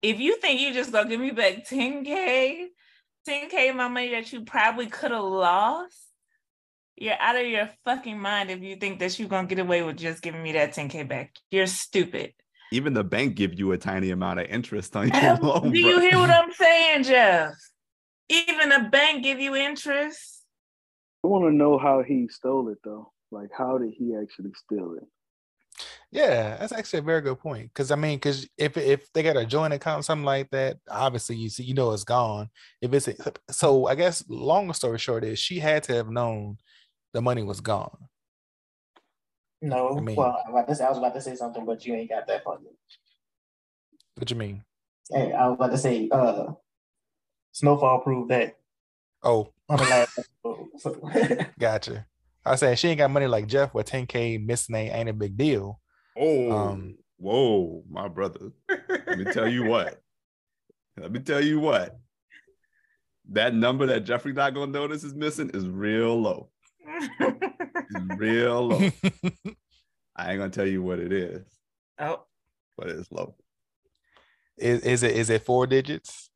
if 0.00 0.18
you 0.20 0.36
think 0.36 0.62
you 0.62 0.72
just 0.72 0.90
gonna 0.90 1.10
give 1.10 1.20
me 1.20 1.30
back 1.30 1.68
10K, 1.68 2.64
10K 3.28 3.68
of 3.68 3.76
my 3.76 3.88
money 3.88 4.12
that 4.12 4.32
you 4.32 4.42
probably 4.46 4.86
could 4.86 5.10
have 5.10 5.22
lost, 5.22 5.98
you're 6.96 7.20
out 7.20 7.36
of 7.36 7.46
your 7.46 7.68
fucking 7.84 8.18
mind 8.18 8.50
if 8.50 8.62
you 8.62 8.76
think 8.76 9.00
that 9.00 9.18
you're 9.18 9.28
gonna 9.28 9.46
get 9.46 9.58
away 9.58 9.82
with 9.82 9.98
just 9.98 10.22
giving 10.22 10.42
me 10.42 10.52
that 10.52 10.72
10K 10.72 11.06
back. 11.06 11.34
You're 11.50 11.66
stupid. 11.66 12.32
Even 12.72 12.94
the 12.94 13.04
bank 13.04 13.34
give 13.34 13.58
you 13.58 13.72
a 13.72 13.78
tiny 13.78 14.10
amount 14.10 14.40
of 14.40 14.46
interest 14.46 14.94
on 14.96 15.08
your 15.22 15.36
loan. 15.36 15.72
Do 15.72 15.78
you 15.78 15.92
bro. 15.92 16.00
hear 16.00 16.18
what 16.18 16.30
I'm 16.30 16.52
saying, 16.58 17.04
Jeff? 17.04 17.54
Even 18.28 18.72
a 18.72 18.88
bank 18.88 19.24
give 19.24 19.40
you 19.40 19.56
interest. 19.56 20.44
I 21.24 21.28
want 21.28 21.44
to 21.44 21.52
know 21.52 21.78
how 21.78 22.02
he 22.02 22.28
stole 22.28 22.68
it 22.68 22.78
though. 22.84 23.12
Like, 23.30 23.50
how 23.56 23.78
did 23.78 23.92
he 23.96 24.14
actually 24.16 24.52
steal 24.54 24.94
it? 24.96 25.06
Yeah, 26.12 26.56
that's 26.56 26.72
actually 26.72 27.00
a 27.00 27.02
very 27.02 27.20
good 27.20 27.38
point. 27.38 27.68
Because 27.72 27.90
I 27.90 27.96
mean, 27.96 28.16
because 28.16 28.48
if 28.58 28.76
if 28.76 29.12
they 29.12 29.22
got 29.22 29.36
a 29.36 29.46
joint 29.46 29.72
account, 29.72 30.04
something 30.04 30.24
like 30.24 30.50
that, 30.50 30.78
obviously 30.88 31.36
you 31.36 31.48
see, 31.48 31.62
you 31.62 31.74
know, 31.74 31.92
it's 31.92 32.04
gone. 32.04 32.50
If 32.80 32.92
it's 32.92 33.08
so, 33.50 33.86
I 33.86 33.94
guess 33.94 34.24
long 34.28 34.72
story 34.72 34.98
short 34.98 35.24
is 35.24 35.38
she 35.38 35.60
had 35.60 35.84
to 35.84 35.94
have 35.94 36.10
known 36.10 36.56
the 37.12 37.22
money 37.22 37.42
was 37.44 37.60
gone. 37.60 37.96
No, 39.62 39.96
I 39.96 40.00
mean- 40.00 40.16
well, 40.16 40.28
I 40.46 40.50
was, 40.50 40.64
about 40.64 40.68
to 40.68 40.74
say, 40.74 40.84
I 40.84 40.88
was 40.88 40.98
about 40.98 41.14
to 41.14 41.20
say 41.20 41.34
something, 41.36 41.64
but 41.64 41.84
you 41.84 41.94
ain't 41.94 42.08
got 42.10 42.26
that 42.26 42.44
part. 42.44 42.60
What 44.16 44.30
you 44.30 44.36
mean? 44.36 44.64
Hey, 45.12 45.32
I 45.32 45.48
was 45.48 45.56
about 45.56 45.70
to 45.72 45.78
say, 45.78 46.08
uh, 46.10 46.52
Snowfall 47.52 48.00
proved 48.00 48.30
that 48.30 48.56
Oh, 49.22 49.52
on 49.68 49.78
the 49.78 49.84
last 49.84 50.18
episode. 50.44 51.46
Gotcha. 51.58 52.06
I 52.44 52.52
was 52.52 52.60
saying 52.60 52.76
she 52.76 52.88
ain't 52.88 52.98
got 52.98 53.10
money 53.10 53.26
like 53.26 53.46
Jeff, 53.46 53.74
where 53.74 53.84
10k 53.84 54.44
missing 54.44 54.74
ain't, 54.76 54.94
ain't 54.94 55.08
a 55.10 55.12
big 55.12 55.36
deal. 55.36 55.78
Oh, 56.16 56.50
Um, 56.52 56.96
whoa, 57.18 57.82
my 57.90 58.08
brother. 58.08 58.52
Let 58.68 59.18
me 59.18 59.24
tell 59.26 59.48
you 59.48 59.64
what. 59.64 60.00
Let 60.96 61.12
me 61.12 61.20
tell 61.20 61.44
you 61.44 61.60
what. 61.60 61.98
That 63.32 63.54
number 63.54 63.86
that 63.86 64.00
Jeffrey 64.00 64.32
not 64.32 64.54
gonna 64.54 64.72
notice 64.72 65.04
is 65.04 65.14
missing 65.14 65.50
is 65.50 65.68
real 65.68 66.20
low. 66.20 66.48
It's 66.98 67.90
real 68.16 68.68
low. 68.68 68.78
I 70.16 70.30
ain't 70.30 70.38
gonna 70.38 70.50
tell 70.50 70.66
you 70.66 70.82
what 70.82 70.98
it 70.98 71.12
is, 71.12 71.42
oh, 71.98 72.24
but 72.76 72.88
it's 72.88 73.10
low. 73.10 73.34
is 74.56 74.80
is 74.80 75.02
it 75.02 75.16
is 75.16 75.30
it 75.30 75.44
four 75.44 75.66
digits? 75.66 76.30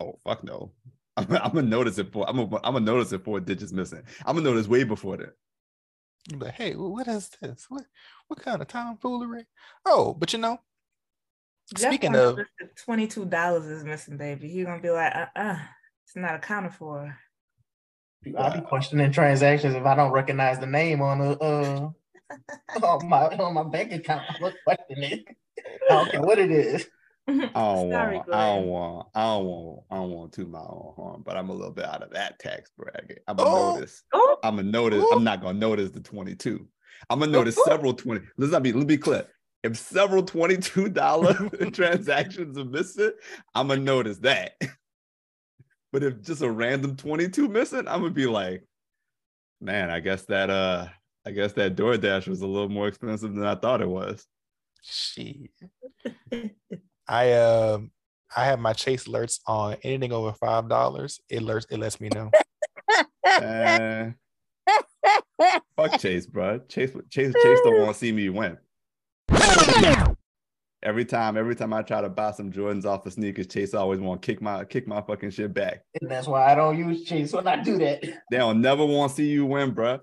Oh 0.00 0.18
fuck 0.24 0.44
no. 0.44 0.72
I'm, 1.16 1.26
I'm 1.36 1.52
gonna 1.52 1.62
notice 1.62 1.98
it 1.98 2.12
for 2.12 2.28
I'm 2.28 2.36
gonna, 2.36 2.60
I'm 2.62 2.74
gonna 2.74 2.80
notice 2.80 3.12
it 3.12 3.24
four 3.24 3.40
digits 3.40 3.72
missing. 3.72 4.02
I'm 4.24 4.36
gonna 4.36 4.48
notice 4.48 4.68
way 4.68 4.84
before 4.84 5.16
that. 5.16 5.32
You 6.30 6.36
be 6.36 6.44
like, 6.44 6.54
hey, 6.54 6.72
what 6.74 7.08
is 7.08 7.30
this? 7.40 7.66
What 7.68 7.84
what 8.28 8.40
kind 8.40 8.60
of 8.60 8.68
tomfoolery? 8.68 9.46
Oh, 9.84 10.12
but 10.12 10.32
you 10.32 10.38
know, 10.38 10.58
Jeff 11.74 11.90
speaking 11.90 12.14
of 12.14 12.38
twenty-two 12.84 13.26
dollars 13.26 13.64
is 13.66 13.84
missing, 13.84 14.16
baby. 14.16 14.48
He's 14.48 14.66
gonna 14.66 14.82
be 14.82 14.90
like, 14.90 15.14
uh, 15.14 15.26
uh 15.34 15.58
it's 16.04 16.16
not 16.16 16.34
accounted 16.34 16.74
for. 16.74 17.16
I'll 18.38 18.52
be 18.54 18.60
questioning 18.60 19.12
transactions 19.12 19.74
if 19.74 19.84
I 19.84 19.94
don't 19.94 20.12
recognize 20.12 20.58
the 20.58 20.66
name 20.66 21.00
on 21.02 21.18
the 21.18 21.38
uh 21.38 21.88
on 22.82 23.08
my 23.08 23.26
on 23.36 23.54
my 23.54 23.62
bank 23.64 23.92
account. 23.92 24.22
I'm 24.28 24.40
gonna 24.40 24.54
question 24.64 25.02
it. 25.02 25.24
I 25.90 25.94
don't 25.94 26.10
care 26.10 26.22
what 26.22 26.38
it 26.38 26.50
is. 26.50 26.86
I 27.28 27.32
don't 27.32 27.90
Sorry, 27.90 28.16
want, 28.18 28.32
I 28.32 28.46
don't 28.54 28.66
want, 28.66 29.08
I 29.14 29.22
don't 29.24 29.44
want, 29.46 29.84
I 29.90 29.94
don't 29.96 30.10
want 30.10 30.32
to 30.32 30.42
toot 30.42 30.50
my 30.50 30.60
own 30.60 30.92
horn, 30.94 31.22
but 31.24 31.36
I'm 31.36 31.48
a 31.48 31.52
little 31.52 31.72
bit 31.72 31.84
out 31.84 32.02
of 32.02 32.10
that 32.12 32.38
tax 32.38 32.70
bracket. 32.78 33.22
I'm 33.26 33.36
Oh. 33.38 33.44
gonna 33.44 33.74
notice. 33.74 34.02
Oh, 34.12 34.36
I'm 34.44 34.56
gonna 34.56 34.70
notice. 34.70 35.02
Ooh. 35.02 35.10
I'm 35.12 35.24
not 35.24 35.42
gonna 35.42 35.58
notice 35.58 35.90
the 35.90 36.00
22. 36.00 36.66
I'm 37.10 37.18
gonna 37.18 37.32
notice 37.32 37.58
several 37.64 37.94
20. 37.94 38.24
Let's 38.36 38.52
not 38.52 38.62
be. 38.62 38.72
Let's 38.72 38.86
be 38.86 38.98
clear. 38.98 39.26
If 39.64 39.76
several 39.76 40.22
22 40.22 40.88
dollar 40.90 41.34
transactions 41.72 42.56
are 42.58 42.64
missing, 42.64 43.10
I'm 43.54 43.68
gonna 43.68 43.80
notice 43.80 44.18
that. 44.18 44.52
But 45.96 46.02
if 46.02 46.20
just 46.20 46.42
a 46.42 46.50
random 46.50 46.94
22 46.94 47.48
missing, 47.48 47.88
I'm 47.88 48.02
gonna 48.02 48.10
be 48.10 48.26
like, 48.26 48.62
man, 49.62 49.88
I 49.88 50.00
guess 50.00 50.26
that 50.26 50.50
uh, 50.50 50.88
I 51.24 51.30
guess 51.30 51.54
that 51.54 51.74
DoorDash 51.74 52.28
was 52.28 52.42
a 52.42 52.46
little 52.46 52.68
more 52.68 52.86
expensive 52.86 53.34
than 53.34 53.46
I 53.46 53.54
thought 53.54 53.80
it 53.80 53.88
was. 53.88 54.26
Shit. 54.82 55.48
I 57.08 57.32
um 57.32 57.92
I 58.36 58.44
have 58.44 58.60
my 58.60 58.74
chase 58.74 59.04
alerts 59.04 59.40
on 59.46 59.76
anything 59.84 60.12
over 60.12 60.34
five 60.34 60.68
dollars. 60.68 61.18
It 61.30 61.40
alerts 61.40 61.64
it 61.70 61.78
lets 61.78 61.98
me 61.98 62.10
know. 62.10 62.30
Eh, 63.24 64.10
fuck 65.76 65.98
Chase, 65.98 66.26
bro. 66.26 66.58
Chase, 66.68 66.90
Chase, 67.08 67.32
Chase 67.42 67.60
don't 67.64 67.80
want 67.80 67.94
to 67.94 67.98
see 67.98 68.12
me 68.12 68.28
win. 68.28 68.58
Every 70.86 71.04
time, 71.04 71.36
every 71.36 71.56
time 71.56 71.72
I 71.72 71.82
try 71.82 72.00
to 72.00 72.08
buy 72.08 72.30
some 72.30 72.52
Jordans 72.52 72.84
off 72.84 73.04
of 73.06 73.12
sneakers, 73.12 73.48
Chase 73.48 73.74
always 73.74 73.98
want 73.98 74.22
to 74.22 74.26
kick 74.26 74.40
my 74.40 74.64
kick 74.64 74.86
my 74.86 75.00
fucking 75.02 75.30
shit 75.30 75.52
back. 75.52 75.82
And 76.00 76.08
that's 76.08 76.28
why 76.28 76.44
I 76.48 76.54
don't 76.54 76.78
use 76.78 77.02
Chase 77.02 77.32
when 77.32 77.48
I 77.48 77.60
do 77.60 77.76
that. 77.78 78.02
They 78.30 78.36
don't 78.36 78.60
never 78.60 78.86
want 78.86 79.10
to 79.10 79.16
see 79.16 79.26
you 79.28 79.46
win, 79.46 79.72
bro. 79.72 79.98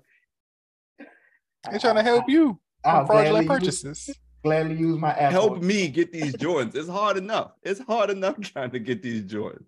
They're 1.70 1.78
trying 1.80 1.94
to 1.96 2.02
help 2.02 2.24
you 2.28 2.60
I'll 2.84 2.98
from 2.98 3.06
fraudulent 3.06 3.46
gladly 3.46 3.64
use, 3.64 3.82
purchases. 3.82 4.18
gladly 4.44 4.76
use 4.76 4.98
my 4.98 5.12
app. 5.12 5.32
Help 5.32 5.62
me 5.62 5.88
get 5.88 6.12
these 6.12 6.34
Jordans. 6.36 6.74
It's 6.74 6.86
hard 6.90 7.16
enough. 7.16 7.52
It's 7.62 7.80
hard 7.80 8.10
enough 8.10 8.38
trying 8.42 8.70
to 8.72 8.78
get 8.78 9.02
these 9.02 9.22
Jordans. 9.22 9.64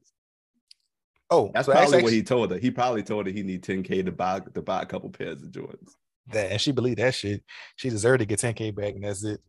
Oh, 1.31 1.51
That's 1.55 1.65
so 1.65 1.73
probably 1.73 1.89
what 1.93 1.97
actually- 2.01 2.13
he 2.17 2.23
told 2.25 2.51
her. 2.51 2.59
He 2.59 2.71
probably 2.71 3.03
told 3.03 3.25
her 3.27 3.33
he 3.33 3.43
need 3.43 3.63
10k 3.65 4.05
to 4.05 4.13
buy 4.13 4.41
to 4.41 4.61
buy 4.61 4.83
a 4.83 4.87
couple 4.87 5.09
pairs 5.09 5.43
of 5.43 5.49
Jordans. 5.49 5.93
that 6.33 6.53
and 6.53 6.61
she 6.61 6.73
believed 6.73 6.99
that 6.99 7.15
shit. 7.15 7.43
She 7.77 7.89
deserved 7.89 8.21
to 8.21 8.27
get 8.27 8.39
10k 8.41 8.75
back, 8.75 8.95
and 8.95 9.05
that's 9.05 9.25
it. 9.25 9.41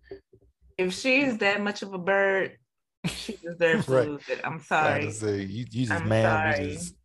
If 0.78 0.93
she's 0.93 1.38
that 1.39 1.61
much 1.61 1.82
of 1.82 1.93
a 1.93 1.97
bird, 1.97 2.57
she 3.07 3.38
deserves 3.38 3.86
to 3.86 4.03
lose 4.03 4.30
it. 4.30 4.41
I'm 4.43 4.59
sorry. 4.61 5.11
say 5.11 5.41
you, 5.41 5.65
you 5.71 5.86
just 5.88 5.91
I'm 5.91 6.07
man, 6.09 6.23
sorry. 6.55 6.67
you 6.67 6.73
just 6.73 6.95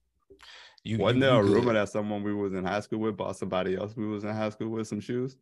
you 0.84 0.98
Wasn't 0.98 1.20
you- 1.20 1.26
there 1.30 1.40
a 1.40 1.42
rumor 1.42 1.72
that 1.74 1.88
someone 1.88 2.22
we 2.22 2.34
was 2.34 2.52
in 2.54 2.64
high 2.64 2.80
school 2.80 2.98
with 3.00 3.16
bought 3.16 3.36
somebody 3.36 3.76
else 3.76 3.96
we 3.96 4.06
was 4.06 4.24
in 4.24 4.30
high 4.30 4.50
school 4.50 4.68
with 4.68 4.86
some 4.88 5.00
shoes? 5.00 5.36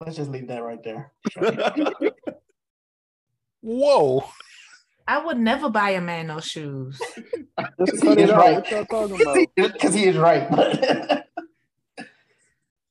Let's 0.00 0.16
just 0.16 0.30
leave 0.30 0.46
that 0.48 0.62
right 0.62 0.82
there. 0.84 1.12
Whoa. 3.60 4.24
I 5.08 5.24
would 5.24 5.38
never 5.38 5.68
buy 5.70 5.90
a 5.90 6.00
man 6.00 6.28
no 6.28 6.38
shoes. 6.38 7.00
Just 7.86 8.02
He 8.02 8.08
cut 8.08 8.18
is 8.20 8.30
right. 8.30 8.54
What 8.56 8.70
y'all 8.70 8.84
talking 8.84 9.20
about? 9.56 9.72
Because 9.72 9.94
he 9.94 10.04
is 10.04 10.16
right. 10.16 10.46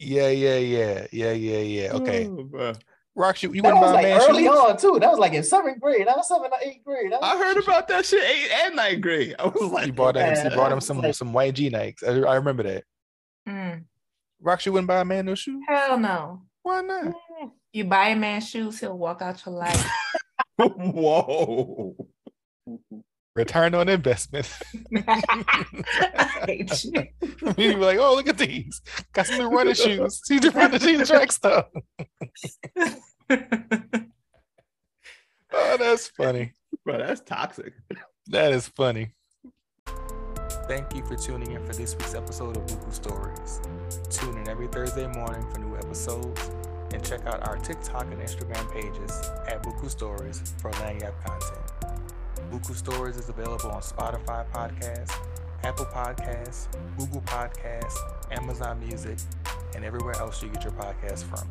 But- 0.07 0.13
Yeah, 0.13 0.27
yeah, 0.29 0.57
yeah, 0.57 1.07
yeah, 1.11 1.31
yeah, 1.33 1.57
yeah. 1.59 1.91
Okay. 1.93 2.27
Oh. 2.27 2.73
Rock 3.15 3.41
you, 3.41 3.51
you 3.51 3.63
that 3.63 3.69
wouldn't 3.73 3.81
was 3.81 3.91
buy 3.91 3.95
like 3.95 4.03
man 4.03 4.29
early 4.29 4.43
shoes? 4.43 4.51
on 4.57 4.77
too. 4.77 4.99
That 4.99 5.09
was 5.09 5.17
like 5.17 5.33
in 5.33 5.43
seventh 5.43 5.79
grade. 5.81 6.05
That 6.07 6.15
was 6.17 6.27
seventh 6.27 6.53
or 6.53 6.59
eighth 6.61 6.83
grade. 6.85 7.09
Was- 7.09 7.19
I 7.23 7.35
heard 7.37 7.57
about 7.57 7.87
that 7.87 8.05
shit 8.05 8.23
eighth 8.23 8.51
and 8.63 8.75
ninth 8.75 9.01
grade. 9.01 9.33
I 9.39 9.47
was 9.47 9.71
like, 9.71 9.87
You 9.87 9.93
bought 9.93 10.15
him, 10.17 10.27
you 10.29 10.35
Yeah, 10.43 10.53
brought 10.53 10.71
him 10.71 10.79
some 10.81 10.99
like- 11.01 11.15
some 11.15 11.33
white 11.33 11.55
G 11.55 11.69
Nikes. 11.71 12.03
I, 12.07 12.27
I 12.29 12.35
remember 12.35 12.61
that. 12.63 12.83
Mm, 13.49 13.85
Rock 14.39 14.63
you 14.67 14.71
wouldn't 14.71 14.87
buy 14.87 14.99
a 15.01 15.05
man 15.05 15.25
no 15.25 15.33
shoes? 15.35 15.63
hell 15.67 15.97
no. 15.97 16.43
Why 16.61 16.81
not? 16.81 17.13
You 17.73 17.85
buy 17.85 18.09
a 18.09 18.15
man 18.15 18.39
shoes, 18.41 18.79
he'll 18.79 18.97
walk 18.97 19.21
out 19.23 19.43
your 19.45 19.55
life. 19.55 19.89
whoa. 20.57 21.95
Return 23.37 23.75
on 23.75 23.87
investment. 23.87 24.51
I 25.07 26.43
hate 26.47 26.83
you. 26.83 27.07
you 27.31 27.53
be 27.55 27.75
like, 27.75 27.99
oh, 27.99 28.15
look 28.15 28.27
at 28.27 28.39
these. 28.39 28.81
Got 29.13 29.27
some 29.27 29.37
new 29.37 29.49
running 29.49 29.75
shoes. 29.75 30.21
See 30.25 30.39
the 30.39 30.49
running 30.49 30.79
shoes 30.79 31.07
track 31.07 31.31
stuff. 31.31 31.67
Oh, 35.53 35.77
that's 35.77 36.07
funny. 36.07 36.53
Bro, 36.83 36.97
that's 36.97 37.21
toxic. 37.21 37.73
That 38.27 38.51
is 38.51 38.67
funny. 38.67 39.11
Thank 40.67 40.95
you 40.95 41.05
for 41.05 41.15
tuning 41.15 41.51
in 41.51 41.65
for 41.65 41.73
this 41.73 41.95
week's 41.95 42.13
episode 42.13 42.57
of 42.57 42.65
Buku 42.65 42.93
Stories. 42.93 43.61
Tune 44.09 44.37
in 44.37 44.49
every 44.49 44.67
Thursday 44.67 45.07
morning 45.07 45.49
for 45.49 45.59
new 45.59 45.75
episodes 45.77 46.51
and 46.91 47.03
check 47.03 47.25
out 47.25 47.47
our 47.47 47.57
TikTok 47.57 48.03
and 48.11 48.21
Instagram 48.21 48.71
pages 48.73 49.21
at 49.47 49.63
Buku 49.63 49.89
Stories 49.89 50.41
for 50.59 50.71
lagniappe 50.71 51.23
content. 51.23 51.76
Buku 52.51 52.75
Stories 52.75 53.17
is 53.17 53.29
available 53.29 53.71
on 53.71 53.81
Spotify 53.81 54.49
Podcasts, 54.51 55.13
Apple 55.63 55.85
Podcasts, 55.85 56.67
Google 56.97 57.21
Podcasts, 57.21 57.97
Amazon 58.31 58.79
Music, 58.79 59.17
and 59.75 59.83
everywhere 59.83 60.15
else 60.15 60.41
you 60.41 60.49
get 60.49 60.63
your 60.63 60.73
podcasts 60.73 61.23
from. 61.23 61.47